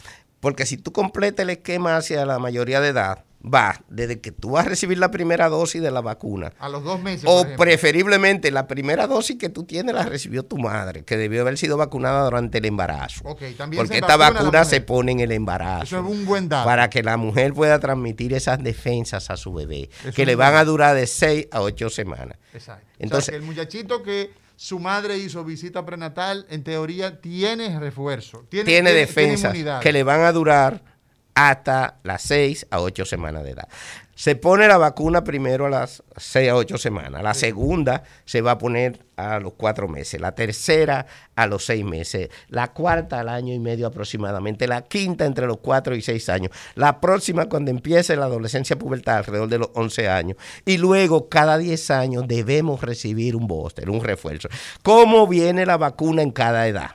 [0.40, 4.50] Porque si tú completas el esquema hacia la mayoría de edad, va desde que tú
[4.52, 6.52] vas a recibir la primera dosis de la vacuna.
[6.58, 7.24] A los dos meses.
[7.26, 11.58] O preferiblemente la primera dosis que tú tienes la recibió tu madre, que debió haber
[11.58, 13.24] sido vacunada durante el embarazo.
[13.56, 15.84] También Porque esta vacuna se pone en el embarazo.
[15.84, 16.64] Eso es un buen dato.
[16.66, 20.64] Para que la mujer pueda transmitir esas defensas a su bebé, que le van a
[20.64, 22.38] durar de 6 a 8 semanas.
[22.52, 22.86] Exacto.
[22.98, 27.78] Entonces- o sea, que el muchachito que su madre hizo visita prenatal, en teoría, tiene
[27.78, 28.46] refuerzo.
[28.48, 30.93] Tiene, Tiene defensas que le van a durar
[31.34, 33.68] hasta las 6 a 8 semanas de edad.
[34.14, 37.22] Se pone la vacuna primero a las 6 a 8 semanas.
[37.22, 40.20] La segunda se va a poner a los 4 meses.
[40.20, 42.28] La tercera a los 6 meses.
[42.48, 44.68] La cuarta al año y medio aproximadamente.
[44.68, 46.52] La quinta entre los 4 y 6 años.
[46.76, 50.38] La próxima cuando empiece la adolescencia pubertal alrededor de los 11 años.
[50.64, 54.48] Y luego cada 10 años debemos recibir un booster, un refuerzo.
[54.84, 56.90] ¿Cómo viene la vacuna en cada edad?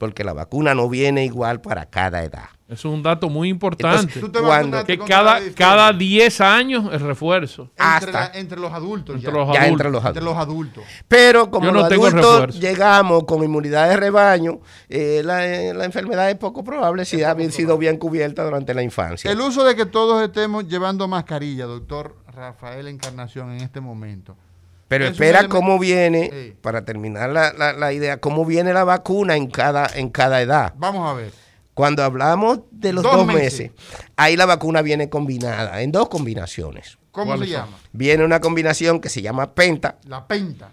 [0.00, 2.48] Porque la vacuna no viene igual para cada edad.
[2.68, 4.14] Eso es un dato muy importante.
[4.14, 7.64] Entonces, Cuando- que cada, cada 10 años el refuerzo.
[7.64, 9.16] entre, hasta- la- entre los adultos.
[9.16, 9.36] Entre ya.
[9.36, 9.70] los Ya adultos.
[9.72, 10.84] entre los Entre los adultos.
[11.06, 12.60] Pero como Yo los tengo adultos refuerzo.
[12.60, 17.36] llegamos con inmunidad de rebaño, eh, la, eh, la enfermedad es poco probable si ha
[17.50, 19.30] sido bien cubierta durante la infancia.
[19.30, 24.34] El uso de que todos estemos llevando mascarilla, doctor Rafael Encarnación, en este momento.
[24.90, 26.56] Pero es espera cómo viene, Sí.
[26.60, 30.74] para terminar la, la- la idea, cómo viene la vacuna en cada, en cada edad.
[30.76, 31.32] Vamos a ver.
[31.74, 33.70] Cuando hablamos de los Dos dos, meses.
[33.70, 33.70] meses.
[34.16, 36.98] ahí la vacuna viene combinada en dos combinaciones.
[37.12, 37.78] ¿Cómo se llama?
[37.92, 40.72] Viene una combinación que se llama penta La penta.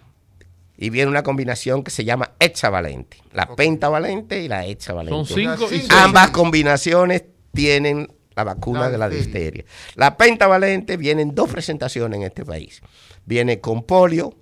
[0.77, 3.18] y viene una combinación que se llama hexavalente.
[3.34, 3.56] La Ok.
[3.56, 5.15] pentavalente y la hexavalente.
[5.15, 5.69] Son 5 y cinco.
[5.69, 5.88] 6.
[5.91, 7.23] Ambas combinaciones
[7.53, 9.52] tienen la vacuna La de la difteria.
[9.52, 9.65] difteria.
[9.95, 12.81] La pentavalente viene en dos presentaciones en este país.
[13.27, 14.33] Viene con polio,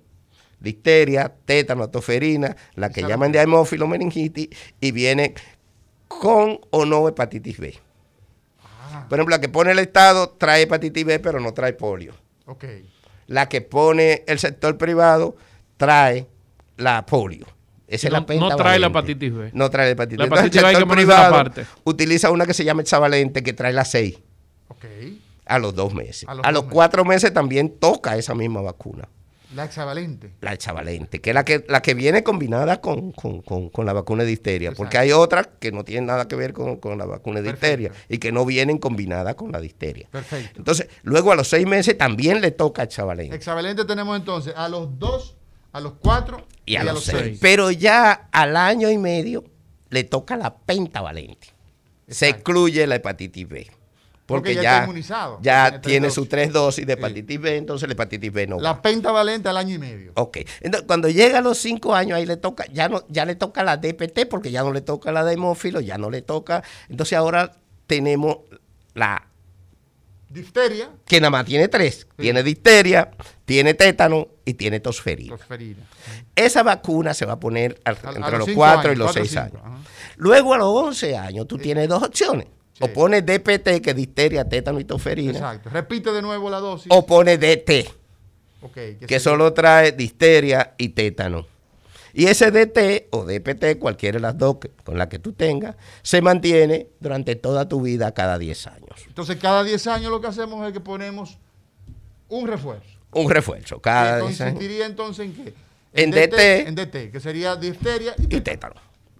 [0.60, 4.48] difteria, tétano, toferina, la que llaman de hemófilo meningitis,
[4.80, 5.34] y viene
[6.08, 7.74] con o no hepatitis B.
[8.62, 12.14] Ah, Por ejemplo, la que pone el Estado trae hepatitis B, pero no trae polio.
[12.46, 12.64] ok.
[13.28, 15.36] La que pone el sector privado
[15.76, 16.28] trae
[16.76, 17.44] la polio.
[17.88, 18.62] Esa es No- la no pentavalente.
[18.62, 19.50] trae la hepatitis B.
[19.52, 20.26] No trae la hepatitis La B.
[20.28, 23.84] Entonces, hepatitis B el sector privado utiliza una que se llama hexavalente que trae la
[23.84, 24.16] 6
[24.68, 24.84] Ok.
[25.46, 26.28] A los dos meses.
[26.28, 26.72] A A los meses.
[26.72, 29.08] cuatro meses también toca esa misma vacuna,
[29.54, 30.32] La hexavalente.
[30.40, 33.92] la hexavalente, que es la que, la que viene combinada con, con- con- con la
[33.92, 37.06] vacuna de difteria, porque hay otras que no tienen nada que ver con, con la
[37.06, 37.76] vacuna de Perfecto.
[37.82, 40.08] difteria y que no vienen combinadas con la difteria.
[40.10, 40.58] Perfecto.
[40.58, 43.36] Entonces, luego a los seis meses también le toca hexavalente.
[43.36, 45.36] Hexavalente tenemos entonces a los dos,
[45.72, 47.18] a los cuatro y a, los seis.
[47.22, 47.38] seis.
[47.40, 49.44] Pero ya al año y medio
[49.90, 51.48] le toca la pentavalente.
[52.08, 53.66] Se excluye la hepatitis B.
[54.26, 56.98] Porque Porque, ya ya, está inmunizado, ya tiene sus tres dosis de Sí.
[56.98, 58.62] hepatitis B, entonces la hepatitis B no va.
[58.62, 60.10] La pentavalente al año y medio.
[60.16, 60.38] Ok.
[60.62, 63.62] Entonces, cuando llega a los cinco años, ahí le toca, ya no, ya le toca
[63.62, 66.64] la DPT, porque ya no le toca la de hemófilo, ya no le toca.
[66.88, 67.52] Entonces ahora
[67.86, 68.38] tenemos
[68.94, 69.28] la
[70.28, 72.08] Difteria, que nada más tiene tres.
[72.16, 73.12] Tiene difteria,
[73.44, 75.36] tiene tétano y tiene tosferina.
[75.36, 75.84] tosferina.
[76.34, 78.86] Esa vacuna se va a poner al- A- a entre los los cinco 4 y
[78.90, 79.78] años, los cuatro y 6 cinco, años.
[79.78, 79.90] ajá.
[80.16, 82.48] Luego a los 11 años tú tienes dos opciones.
[82.80, 82.92] O Sí.
[82.94, 85.70] pones DPT, que es difteria, tétano y tosferina, Exacto.
[85.70, 86.88] Repite de nuevo la dosis.
[86.90, 87.88] o pones DT,
[89.06, 91.46] que solo trae difteria y tétano.
[92.12, 95.76] Y ese DT o DPT, cualquiera de las dos que- con la que tú tengas,
[96.02, 99.04] se mantiene durante toda tu vida cada 10 años.
[99.06, 101.38] Entonces, cada 10 años lo que hacemos es que ponemos
[102.28, 102.88] un refuerzo.
[103.12, 104.52] Un refuerzo que cada 10 años.
[104.54, 105.54] consistiría entonces en qué?
[105.92, 106.68] En DT.
[106.68, 108.74] En DT, que sería difteria y Y tétano.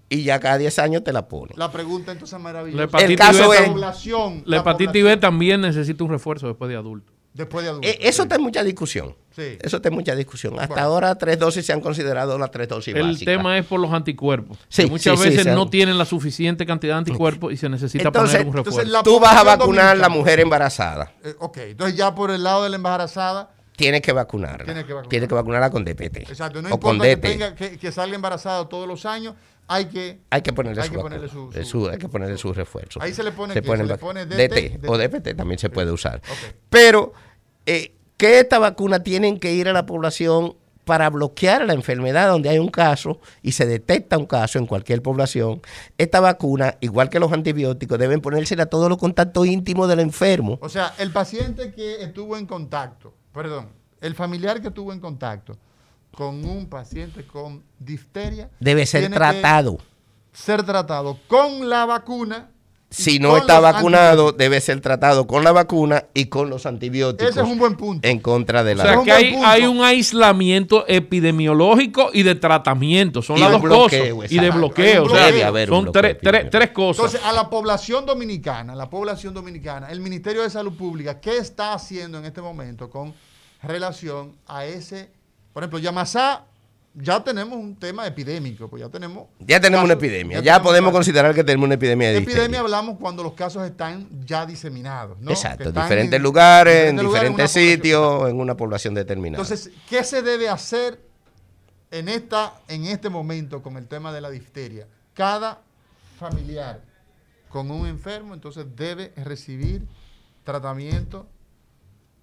[0.08, 1.56] Y ya cada 10 años te la pones.
[1.58, 2.84] La pregunta entonces es La maravillosa.
[2.84, 4.42] hepatitis, El caso B, es- población.
[4.46, 7.12] la hepatitis B también necesita un refuerzo después de adulto.
[7.34, 7.90] Después de adultos.
[7.90, 8.22] Eh, Eso sí.
[8.22, 9.14] está en mucha discusión.
[9.32, 9.58] Sí.
[9.60, 10.54] Eso está en mucha discusión.
[10.54, 10.82] Hasta Bueno.
[10.88, 13.26] ahora tres dosis se han considerado las tres dosis El básicas.
[13.34, 14.56] tema es por los anticuerpos.
[14.68, 15.50] Sí, que muchas veces sí.
[15.50, 18.92] no tienen la suficiente cantidad de anticuerpos y se necesita Entonces- poner un entonces refuerzo.
[18.92, 21.12] la- Tú vas a vacunar a la mujer embarazada.
[21.22, 24.64] Eh, ok, entonces ya por el lado de la embarazada, Tienes que vacunarla.
[24.64, 25.08] Tienes que vacunarla.
[25.10, 26.22] Tienes que vacunarla con DPT.
[26.30, 27.28] exacto, no o con importa que, DT.
[27.28, 29.34] tenga, que, que salga embarazada todos los años,
[29.68, 30.20] hay que...
[30.30, 31.16] Hay que ponerle, Hay su, que vacuna.
[31.16, 33.00] ponerle su- su- su- hay que ponerle su refuerzo.
[33.02, 33.62] Ahí se le pone qué?
[33.62, 36.20] Se le pone DT, o DPT también se puede usar.
[36.70, 37.12] Pero
[37.66, 42.48] eh, que esta vacuna tienen que ir a la población para bloquear la enfermedad donde
[42.48, 45.60] hay un caso y se detecta un caso en cualquier población.
[45.98, 50.58] Esta vacuna, igual que los antibióticos, deben ponérsela a todos los contactos íntimos del enfermo.
[50.62, 53.70] O sea, el paciente que estuvo en contacto, perdón,
[54.00, 55.56] el familiar que tuvo en contacto
[56.16, 59.78] con un paciente con difteria Debe ser tiene que tratado.
[60.32, 62.50] ser tratado con la vacuna.
[62.88, 67.30] Si no está vacunado, debe ser tratado con la vacuna y con los antibióticos.
[67.30, 68.08] Ese es un buen punto.
[68.08, 72.36] En contra de O la sea Es un que hay, un aislamiento epidemiológico y de
[72.36, 73.22] tratamiento.
[73.22, 74.32] Son Y las dos bloqueo, cosas.
[74.32, 75.04] Y de bloqueo.
[75.04, 75.26] O sea.
[75.26, 77.06] Debe haber son bloqueo tres, tres cosas.
[77.06, 81.74] Entonces, a la población dominicana, la población dominicana, el Ministerio de Salud Pública, ¿qué está
[81.74, 83.12] haciendo en este momento con
[83.62, 85.10] relación a ese,
[85.56, 86.44] por ejemplo, Yamasá,
[86.92, 89.28] ya tenemos un tema epidémico, pues ya tenemos...
[89.38, 90.40] Ya tenemos una epidemia.
[90.40, 90.98] Ya, podemos casos.
[90.98, 95.30] considerar que tenemos una epidemia de Epidemia hablamos cuando los casos están ya diseminados, ¿no?
[95.30, 99.42] Exacto, diferentes en lugares, en diferentes sitios, en una población determinada.
[99.42, 101.00] Entonces, ¿qué se debe hacer
[101.90, 104.86] en, esta, en este momento con el tema de la difteria?
[105.14, 105.62] Cada
[106.18, 106.82] familiar
[107.48, 109.86] con un enfermo, entonces debe recibir
[110.44, 111.26] tratamiento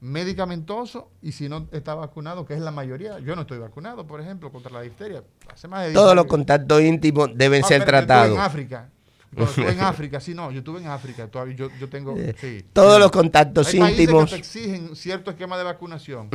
[0.04, 4.20] medicamentoso y si no está vacunado, que es la mayoría, yo no estoy vacunado, por
[4.20, 5.24] ejemplo, contra la difteria.
[5.52, 8.36] Hace más de 10 Todos los contactos íntimos deben Ah, ser tratados.
[8.36, 8.90] En África.
[9.38, 12.64] Estuve en África, sí, no, yo estuve en África, todavía yo, yo tengo, sí.
[12.74, 14.26] Todos los contactos Hay íntimos.
[14.26, 16.30] que te exigen cierto esquema de vacunación,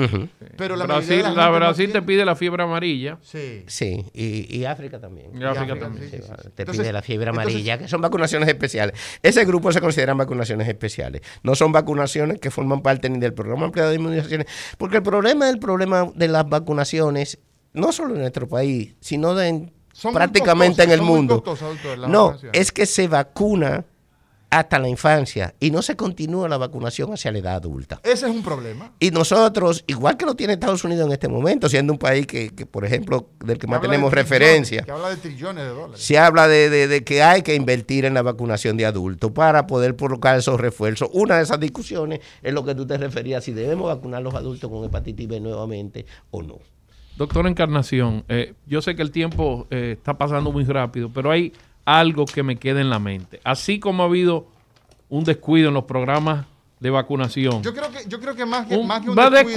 [0.57, 3.19] pero la Brasil, la, la gente no Brasil te pide la fiebre amarilla.
[3.23, 3.65] Sí.
[3.67, 5.31] Sí, y, y África también.
[5.35, 6.11] Y África África, también.
[6.11, 6.49] sí, Sí, sí, sí.
[6.55, 8.99] Te Entonces- pide la fiebre entonces- amarilla, que son vacunaciones especiales.
[9.23, 11.23] Ese grupo se consideran vacunaciones especiales.
[11.43, 14.47] No son vacunaciones que forman parte ni del programa ampliado de inmunizaciones.
[14.79, 17.39] Porque el problema el problema de las vacunaciones,
[17.73, 21.43] no solo en nuestro país, sino de en- Son prácticamente en el son mundo.
[21.43, 23.85] costosas, doctor, las no, es que se vacuna
[24.51, 28.01] hasta la infancia y no se continúa la vacunación hacia la edad adulta.
[28.03, 28.93] Ese es un problema.
[28.99, 32.49] Y nosotros, igual que lo tiene Estados Unidos en este momento, siendo un país que,
[32.51, 36.01] que, por ejemplo, del que más tenemos referencia, Que habla de trillones de dólares.
[36.03, 39.67] se habla de, de- de que hay que invertir en la vacunación de adultos para
[39.67, 41.11] poder colocar esos refuerzos.
[41.13, 44.35] Una de esas discusiones es lo que tú te referías, si debemos vacunar a los
[44.35, 46.59] adultos con hepatitis B nuevamente o no.
[47.19, 51.53] Doctora Encarnación, eh, yo sé que el tiempo eh, está pasando muy rápido, pero hay
[51.85, 53.41] algo que me queda en la mente.
[53.45, 54.47] Así como ha habido
[55.09, 56.47] un descuido en los programas
[56.79, 57.61] de vacunación.
[57.65, 59.49] Yo creo que, yo creo que más que Un- más que un descuido,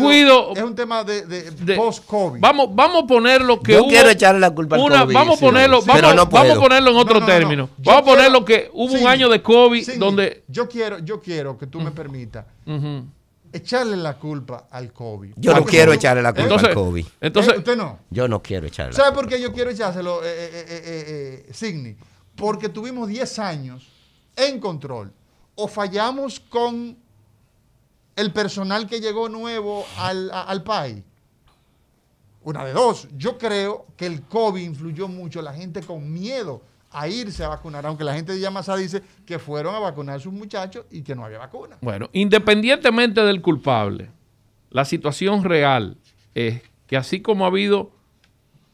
[0.49, 2.39] descuido- es un tema de, de de- post-COVID.
[2.41, 3.89] Vamos, vamos a poner lo que Yo hubo.
[3.89, 6.59] quiero echarle la culpa al una- COVID, Vamos a ponerlo, sí, vamos, no vamos a
[6.59, 7.39] ponerlo en otro No, no, no, no.
[7.39, 7.69] término.
[7.77, 10.43] Vamos a poner quiero- lo que hubo un año de COVID donde.
[10.47, 13.05] Yo quiero, yo quiero que tú me permitas Ujú.
[13.53, 15.33] Echarle la culpa al COVID.
[15.37, 17.05] Yo no quiero echarle la culpa Entonces, al COVID.
[17.21, 17.99] entonces Eh, usted no.
[18.09, 21.45] Yo no quiero echarle la ¿Sabe por qué yo quiero echárselo, eh, eh, eh, eh,
[21.49, 21.95] eh, Signi?
[22.35, 23.87] Porque tuvimos 10 años
[24.35, 25.11] en control.
[25.55, 26.97] O fallamos con
[28.15, 31.03] el personal que llegó nuevo al, a- al país.
[32.43, 33.07] Una de dos.
[33.17, 37.85] Yo creo que el COVID influyó mucho la gente con miedo a irse a vacunar,
[37.85, 41.15] aunque la gente de Yamasá dice que fueron a vacunar a sus muchachos y que
[41.15, 41.77] no había vacuna.
[41.81, 44.09] Bueno, independientemente del culpable,
[44.69, 45.97] la situación real
[46.35, 47.91] es que así como ha habido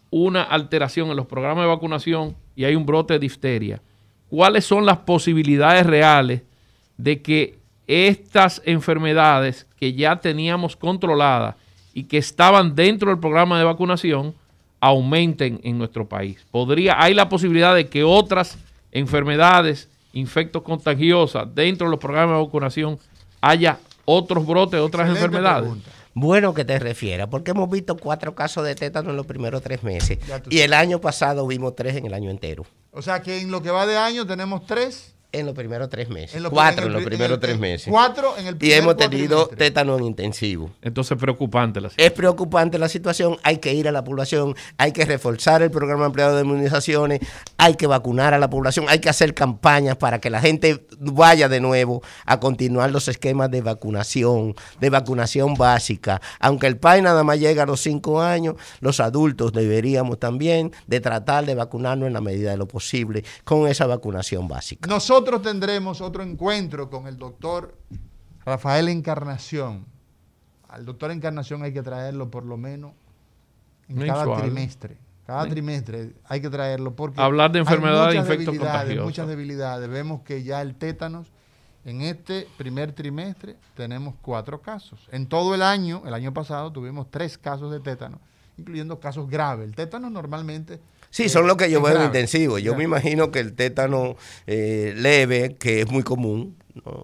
[0.09, 3.81] una alteración en los programas de vacunación y hay un brote de difteria,
[4.29, 6.41] ¿cuáles son las posibilidades reales
[6.97, 11.55] de que estas enfermedades que ya teníamos controladas
[11.93, 14.35] y que estaban dentro del programa de vacunación
[14.79, 16.45] aumenten en nuestro país?
[16.51, 18.57] Podría, hay la posibilidad de que otras
[18.91, 22.99] enfermedades, infectos contagiosas dentro de los programas de vacunación
[23.41, 25.61] haya otros brotes, otras Excelente enfermedades.
[25.63, 25.91] pregunta.
[26.13, 29.83] Bueno que te refieras, porque hemos visto cuatro casos de tétano en los primeros tres
[29.83, 30.17] meses.
[30.49, 32.65] Y el año pasado vimos tres en el año entero.
[32.91, 35.13] O sea que en lo que va de año tenemos tres.
[35.33, 36.35] En los primeros tres meses.
[36.35, 37.87] En lo- cuatro en los primeros el- tres meses.
[37.89, 40.71] Cuatro en el Y primer hemos tenido tétano en intensivo.
[40.81, 42.07] Entonces, preocupante la situación.
[42.11, 46.05] Es preocupante la situación, hay que ir a la población, hay que reforzar el programa
[46.05, 47.19] ampliado de inmunizaciones,
[47.57, 51.49] hay que vacunar a la población, hay que hacer campañas para que la gente vaya
[51.49, 56.21] de nuevo a continuar los esquemas de vacunación, de vacunación básica.
[56.39, 61.01] Aunque el país nada más llega a los cinco años, los adultos deberíamos también de
[61.01, 64.87] tratar de vacunarnos en la medida de lo posible con esa vacunación básica.
[64.87, 67.77] Nosotros tendremos otro encuentro con el doctor
[68.45, 69.85] Rafael Encarnación.
[70.67, 72.93] Al doctor Encarnación hay que traerlo por lo menos
[73.89, 74.97] en cada trimestre.
[75.25, 79.05] Cada trimestre hay que traerlo porque Hablar de enfermedades e muchas infectos contagiosos.
[79.05, 79.89] Muchas debilidades.
[79.89, 81.27] Vemos que ya el tétanos
[81.83, 85.07] en este primer trimestre tenemos cuatro casos.
[85.11, 88.19] En todo el año, el año pasado tuvimos tres casos de tétano,
[88.57, 89.67] incluyendo casos graves.
[89.67, 92.59] El tétano normalmente Sí, son los que yo veo en intensivo.
[92.59, 94.15] Yo me imagino que el tétano
[94.45, 96.55] eh, leve, que es muy común,
[96.85, 97.03] no,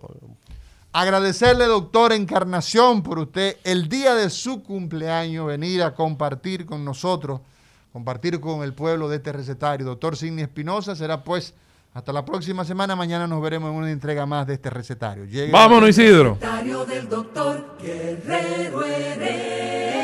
[0.95, 7.41] Agradecerle, doctor Encarnación, por usted el día de su cumpleaños venir a compartir con nosotros,
[7.91, 9.87] compartir con el pueblo de este recetario.
[9.87, 11.55] Doctor Sidney Espinosa, será pues
[11.95, 12.95] hasta la próxima semana.
[12.95, 15.25] Mañana nos veremos en una entrega más de este recetario.
[15.51, 16.35] Vámonos, Isidro.
[16.35, 20.03] Recetario del doctor Guerrero Heredia.